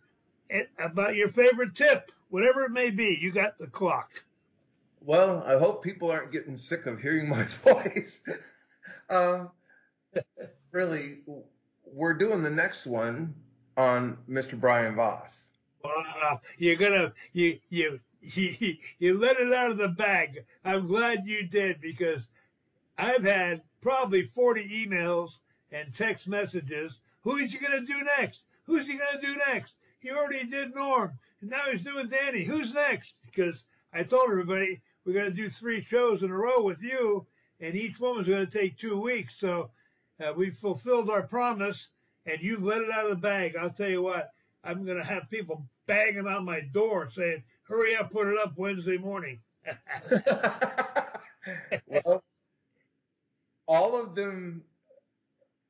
about 0.79 1.17
your 1.17 1.29
favorite 1.29 1.75
tip, 1.75 2.13
whatever 2.31 2.65
it 2.65 2.71
may 2.71 2.91
be? 2.91 3.19
You 3.21 3.33
got 3.33 3.59
the 3.59 3.67
clock. 3.67 4.11
Well, 5.01 5.45
I 5.47 5.59
hope 5.59 5.85
people 5.85 6.11
aren't 6.11 6.33
getting 6.33 6.57
sick 6.57 6.87
of 6.87 7.01
hearing 7.01 7.29
my 7.29 7.43
voice. 7.63 8.23
um, 9.11 9.51
really, 10.73 11.19
we're 11.95 12.15
doing 12.15 12.43
the 12.43 12.51
next 12.51 12.87
one 12.87 13.35
on 13.77 14.19
Mr. 14.29 14.59
Brian 14.59 14.97
Voss. 14.97 15.47
Wow, 15.85 16.41
you're 16.59 16.77
gonna 16.77 17.13
you 17.33 17.59
you 17.71 18.01
you 18.99 19.19
let 19.19 19.39
it 19.39 19.53
out 19.53 19.71
of 19.71 19.79
the 19.79 19.89
bag. 19.89 20.45
I'm 20.65 20.89
glad 20.89 21.27
you 21.27 21.47
did 21.47 21.81
because 21.81 22.27
I've 22.99 23.25
had 23.25 23.63
probably 23.81 24.27
40 24.27 24.87
emails 24.87 25.31
and 25.71 25.95
text 25.95 26.27
messages. 26.27 26.99
Who 27.23 27.37
is 27.37 27.53
he 27.53 27.59
gonna 27.59 27.83
do 27.83 28.03
next? 28.19 28.41
Who's 28.65 28.87
he 28.87 28.99
gonna 28.99 29.21
do 29.21 29.37
next? 29.47 29.75
He 30.01 30.11
already 30.11 30.47
did 30.47 30.75
Norm, 30.75 31.13
and 31.41 31.51
now 31.51 31.71
he's 31.71 31.85
doing 31.85 32.09
Danny. 32.09 32.45
Who's 32.45 32.75
next? 32.75 33.15
Because 33.25 33.65
I 33.93 34.03
told 34.03 34.31
everybody 34.31 34.81
we're 35.05 35.15
gonna 35.15 35.31
do 35.31 35.49
three 35.49 35.83
shows 35.83 36.23
in 36.23 36.31
a 36.31 36.37
row 36.37 36.63
with 36.63 36.83
you, 36.83 37.27
and 37.61 37.75
each 37.75 38.01
one 38.01 38.17
was 38.17 38.29
gonna 38.29 38.47
take 38.47 38.79
two 38.79 39.01
weeks. 39.01 39.37
So 39.37 39.71
uh, 40.21 40.33
we 40.37 40.51
fulfilled 40.51 41.11
our 41.11 41.23
promise, 41.23 41.89
and 42.27 42.41
you 42.41 42.59
let 42.59 42.83
it 42.83 42.91
out 42.91 43.05
of 43.05 43.11
the 43.11 43.17
bag. 43.17 43.57
I'll 43.57 43.71
tell 43.71 43.91
you 43.91 44.03
what, 44.03 44.31
I'm 44.63 44.85
going 44.85 44.99
to 44.99 45.05
have 45.05 45.31
people 45.31 45.67
banging 45.87 46.27
on 46.27 46.45
my 46.45 46.61
door 46.61 47.11
saying, 47.13 47.43
hurry 47.63 47.97
up, 47.97 48.11
put 48.11 48.29
it 48.29 48.39
up 48.39 48.57
Wednesday 48.57 48.99
morning. 48.99 49.41
well, 51.87 52.23
all 53.67 54.01
of 54.01 54.15
them 54.15 54.63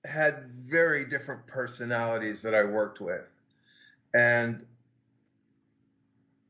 had 0.05 0.51
very 0.59 1.05
different 1.05 1.47
personalities 1.47 2.43
that 2.43 2.55
I 2.55 2.65
worked 2.65 3.01
with. 3.01 3.31
And 4.13 4.67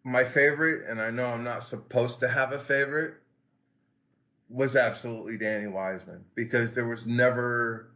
my 0.03 0.25
favorite, 0.25 0.87
and 0.89 1.01
I 1.01 1.11
know 1.11 1.27
I'm 1.27 1.45
not 1.45 1.65
supposed 1.65 2.21
to 2.21 2.29
have 2.29 2.53
a 2.53 2.59
favorite, 2.59 3.15
was 4.55 4.77
absolutely 4.77 5.37
Danny 5.37 5.67
Wiseman 5.67 6.25
because 6.37 6.75
there 6.77 6.87
was 6.87 7.07
never 7.09 7.91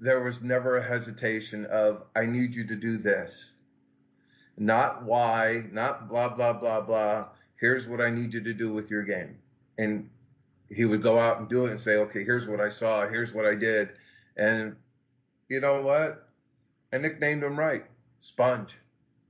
there 0.00 0.22
was 0.22 0.42
never 0.42 0.76
a 0.76 0.82
hesitation 0.82 1.64
of 1.66 2.04
I 2.14 2.26
need 2.26 2.54
you 2.54 2.66
to 2.66 2.76
do 2.76 2.98
this. 2.98 3.54
not 4.58 5.04
why, 5.04 5.64
not 5.72 6.08
blah 6.10 6.28
blah 6.28 6.52
blah 6.52 6.82
blah. 6.82 7.28
Here's 7.58 7.88
what 7.88 8.02
I 8.02 8.10
need 8.10 8.34
you 8.34 8.42
to 8.42 8.52
do 8.52 8.72
with 8.72 8.90
your 8.90 9.02
game, 9.02 9.38
and 9.78 10.10
he 10.68 10.84
would 10.84 11.02
go 11.02 11.18
out 11.18 11.40
and 11.40 11.48
do 11.48 11.64
it 11.66 11.70
and 11.70 11.80
say, 11.80 11.96
okay, 11.96 12.22
here's 12.22 12.46
what 12.46 12.60
I 12.60 12.68
saw, 12.68 13.08
here's 13.08 13.32
what 13.32 13.46
I 13.46 13.54
did, 13.54 13.92
and 14.36 14.76
you 15.48 15.60
know 15.60 15.80
what? 15.80 16.28
I 16.92 16.98
nicknamed 16.98 17.42
him 17.42 17.58
right, 17.58 17.86
Sponge. 18.18 18.76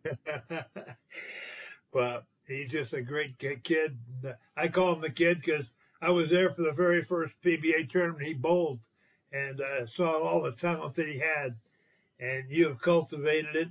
well, 1.93 2.25
he's 2.49 2.71
just 2.71 2.95
a 2.95 3.03
great 3.03 3.39
kid. 3.39 3.97
I 4.57 4.69
call 4.69 4.95
him 4.95 5.03
the 5.03 5.11
kid 5.11 5.41
because 5.45 5.71
I 6.03 6.11
was 6.11 6.31
there 6.31 6.51
for 6.51 6.63
the 6.63 6.73
very 6.73 7.05
first 7.05 7.35
PBA 7.45 7.91
tournament 7.91 8.27
he 8.27 8.35
bowled 8.35 8.81
and 9.33 9.61
uh, 9.61 9.87
saw 9.87 10.23
all 10.23 10.43
the 10.43 10.53
talent 10.53 10.95
that 10.95 11.09
he 11.09 11.19
had. 11.19 11.57
And 12.19 12.51
you 12.51 12.69
have 12.69 12.81
cultivated 12.81 13.57
it, 13.57 13.69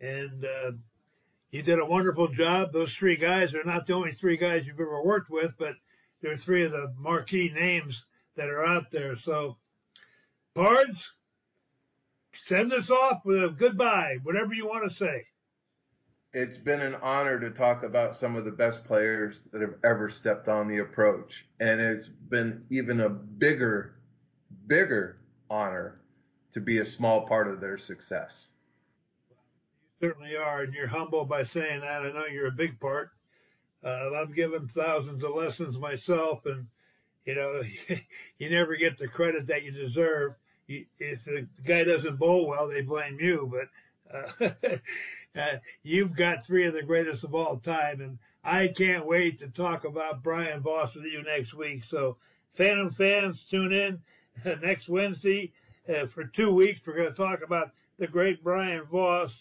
and 0.00 0.44
uh, 0.44 0.72
you 1.52 1.62
did 1.62 1.78
a 1.78 1.86
wonderful 1.86 2.26
job. 2.26 2.72
Those 2.72 2.92
three 2.92 3.14
guys 3.14 3.54
are 3.54 3.62
not 3.62 3.86
the 3.86 3.92
only 3.92 4.12
three 4.12 4.36
guys 4.36 4.66
you've 4.66 4.80
ever 4.80 5.00
worked 5.00 5.30
with, 5.30 5.54
but 5.56 5.76
they're 6.20 6.36
three 6.36 6.64
of 6.64 6.72
the 6.72 6.92
marquee 6.98 7.52
names 7.54 8.04
that 8.34 8.48
are 8.48 8.64
out 8.64 8.90
there. 8.90 9.16
So, 9.16 9.56
Pards, 10.56 11.12
send 12.34 12.72
us 12.72 12.90
off 12.90 13.24
with 13.24 13.44
a 13.44 13.50
goodbye, 13.50 14.18
whatever 14.24 14.52
you 14.54 14.66
want 14.66 14.90
to 14.90 14.96
say. 14.96 15.26
It's 16.34 16.58
been 16.58 16.80
an 16.80 16.96
honor 16.96 17.38
to 17.38 17.50
talk 17.50 17.84
about 17.84 18.16
some 18.16 18.34
of 18.34 18.44
the 18.44 18.50
best 18.50 18.84
players 18.84 19.42
that 19.52 19.60
have 19.60 19.76
ever 19.84 20.10
stepped 20.10 20.48
on 20.48 20.66
the 20.66 20.78
approach. 20.78 21.46
And 21.60 21.80
it's 21.80 22.08
been 22.08 22.64
even 22.70 23.00
a 23.00 23.08
bigger, 23.08 23.94
bigger 24.66 25.18
honor 25.48 26.00
to 26.50 26.60
be 26.60 26.78
a 26.78 26.84
small 26.84 27.24
part 27.24 27.46
of 27.46 27.60
their 27.60 27.78
success. 27.78 28.48
You 29.30 30.08
certainly 30.08 30.36
are, 30.36 30.62
and 30.62 30.74
you're 30.74 30.88
humble 30.88 31.24
by 31.24 31.44
saying 31.44 31.82
that. 31.82 32.02
I 32.02 32.10
know 32.10 32.26
you're 32.26 32.48
a 32.48 32.52
big 32.52 32.80
part. 32.80 33.10
Uh, 33.84 34.10
I've 34.16 34.34
given 34.34 34.66
thousands 34.66 35.22
of 35.22 35.36
lessons 35.36 35.78
myself, 35.78 36.46
and 36.46 36.66
you 37.24 37.36
know, 37.36 37.62
you 38.38 38.50
never 38.50 38.74
get 38.74 38.98
the 38.98 39.06
credit 39.06 39.46
that 39.46 39.62
you 39.62 39.70
deserve. 39.70 40.34
if 40.66 41.24
the 41.24 41.46
guy 41.64 41.84
doesn't 41.84 42.18
bowl 42.18 42.48
well, 42.48 42.66
they 42.66 42.82
blame 42.82 43.18
you. 43.20 43.52
But 43.52 43.68
uh, 44.40 44.48
uh, 45.36 45.56
you've 45.82 46.14
got 46.14 46.44
three 46.44 46.66
of 46.66 46.74
the 46.74 46.82
greatest 46.82 47.24
of 47.24 47.34
all 47.34 47.56
time, 47.56 48.00
and 48.00 48.18
I 48.44 48.68
can't 48.68 49.06
wait 49.06 49.38
to 49.40 49.48
talk 49.48 49.84
about 49.84 50.22
Brian 50.22 50.60
Voss 50.60 50.94
with 50.94 51.04
you 51.04 51.22
next 51.22 51.54
week. 51.54 51.82
So, 51.84 52.16
Phantom 52.54 52.92
fans, 52.92 53.42
tune 53.50 53.72
in 53.72 54.00
next 54.62 54.88
Wednesday 54.88 55.52
uh, 55.88 56.06
for 56.06 56.24
two 56.24 56.54
weeks. 56.54 56.80
We're 56.86 56.96
going 56.96 57.08
to 57.08 57.14
talk 57.14 57.42
about 57.42 57.72
the 57.98 58.06
great 58.06 58.44
Brian 58.44 58.84
Voss. 58.84 59.32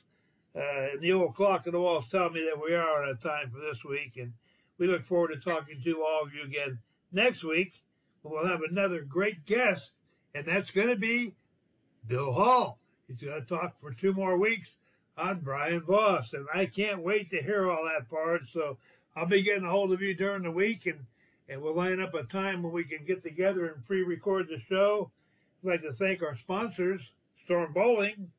Uh, 0.55 0.89
and 0.93 1.01
the 1.01 1.11
old 1.11 1.33
clock 1.35 1.63
on 1.65 1.73
the 1.73 1.79
walls 1.79 2.05
tell 2.11 2.29
me 2.29 2.43
that 2.43 2.61
we 2.61 2.75
are 2.75 3.03
out 3.03 3.09
of 3.09 3.19
time 3.19 3.49
for 3.49 3.59
this 3.59 3.83
week, 3.83 4.17
and 4.17 4.33
we 4.77 4.87
look 4.87 5.03
forward 5.05 5.29
to 5.29 5.37
talking 5.37 5.81
to 5.83 6.03
all 6.03 6.23
of 6.23 6.33
you 6.33 6.43
again 6.43 6.77
next 7.11 7.43
week. 7.43 7.81
We'll 8.21 8.47
have 8.47 8.61
another 8.61 9.01
great 9.01 9.45
guest, 9.45 9.91
and 10.33 10.45
that's 10.45 10.71
going 10.71 10.89
to 10.89 10.95
be 10.95 11.35
Bill 12.07 12.31
Hall. 12.31 12.79
He's 13.07 13.19
going 13.19 13.41
to 13.41 13.47
talk 13.47 13.79
for 13.81 13.93
two 13.93 14.13
more 14.13 14.37
weeks 14.37 14.77
on 15.17 15.39
Brian 15.41 15.81
Voss, 15.81 16.33
and 16.33 16.47
I 16.53 16.65
can't 16.65 17.03
wait 17.03 17.29
to 17.29 17.41
hear 17.41 17.69
all 17.69 17.85
that 17.85 18.09
part. 18.09 18.41
So 18.51 18.77
I'll 19.15 19.25
be 19.25 19.43
getting 19.43 19.65
a 19.65 19.69
hold 19.69 19.93
of 19.93 20.01
you 20.01 20.13
during 20.13 20.43
the 20.43 20.51
week, 20.51 20.85
and 20.85 21.05
and 21.49 21.61
we'll 21.61 21.75
line 21.75 21.99
up 21.99 22.13
a 22.13 22.23
time 22.23 22.63
when 22.63 22.71
we 22.71 22.85
can 22.85 23.05
get 23.05 23.21
together 23.21 23.67
and 23.67 23.85
pre-record 23.85 24.47
the 24.47 24.59
show. 24.69 25.11
I'd 25.63 25.69
like 25.69 25.81
to 25.81 25.93
thank 25.93 26.21
our 26.21 26.37
sponsors, 26.37 27.01
Storm 27.43 27.73
Bowling, 27.73 28.31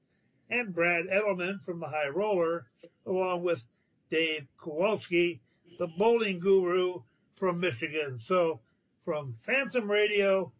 and 0.50 0.74
Brad 0.74 1.06
Edelman 1.06 1.62
from 1.62 1.80
the 1.80 1.86
High 1.86 2.08
Roller, 2.08 2.66
along 3.06 3.42
with 3.42 3.62
Dave 4.10 4.46
Kowalski, 4.58 5.40
the 5.78 5.88
bowling 5.98 6.38
guru 6.38 7.02
from 7.36 7.60
Michigan. 7.60 8.18
So 8.20 8.60
from 9.04 9.36
Phantom 9.44 9.90
Radio, 9.90 10.52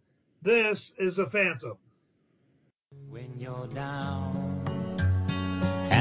this 0.43 0.93
is 0.99 1.17
the 1.17 1.27
Phantom. 1.27 1.79
When 3.09 3.35
you're 3.39 3.67
down 3.69 4.44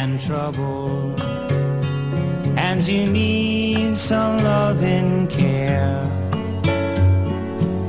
and 0.04 0.20
trouble, 0.20 1.16
and 2.58 2.86
you 2.86 3.06
need 3.08 3.96
some 3.96 4.38
love 4.44 4.84
and 4.84 5.30
care, 5.30 5.96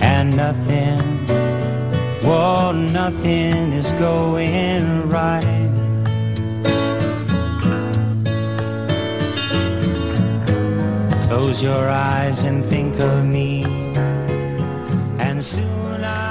and 0.00 0.37
nothing, 0.37 1.27
well, 2.22 2.72
nothing 2.72 3.72
is 3.72 3.90
going 3.94 5.09
right. 5.09 5.72
Close 11.27 11.64
your 11.64 11.88
eyes 11.90 12.44
and 12.44 12.64
think 12.64 13.00
of 13.00 13.24
me, 13.24 13.64
and 15.18 15.44
soon 15.44 16.05
I 16.05 16.24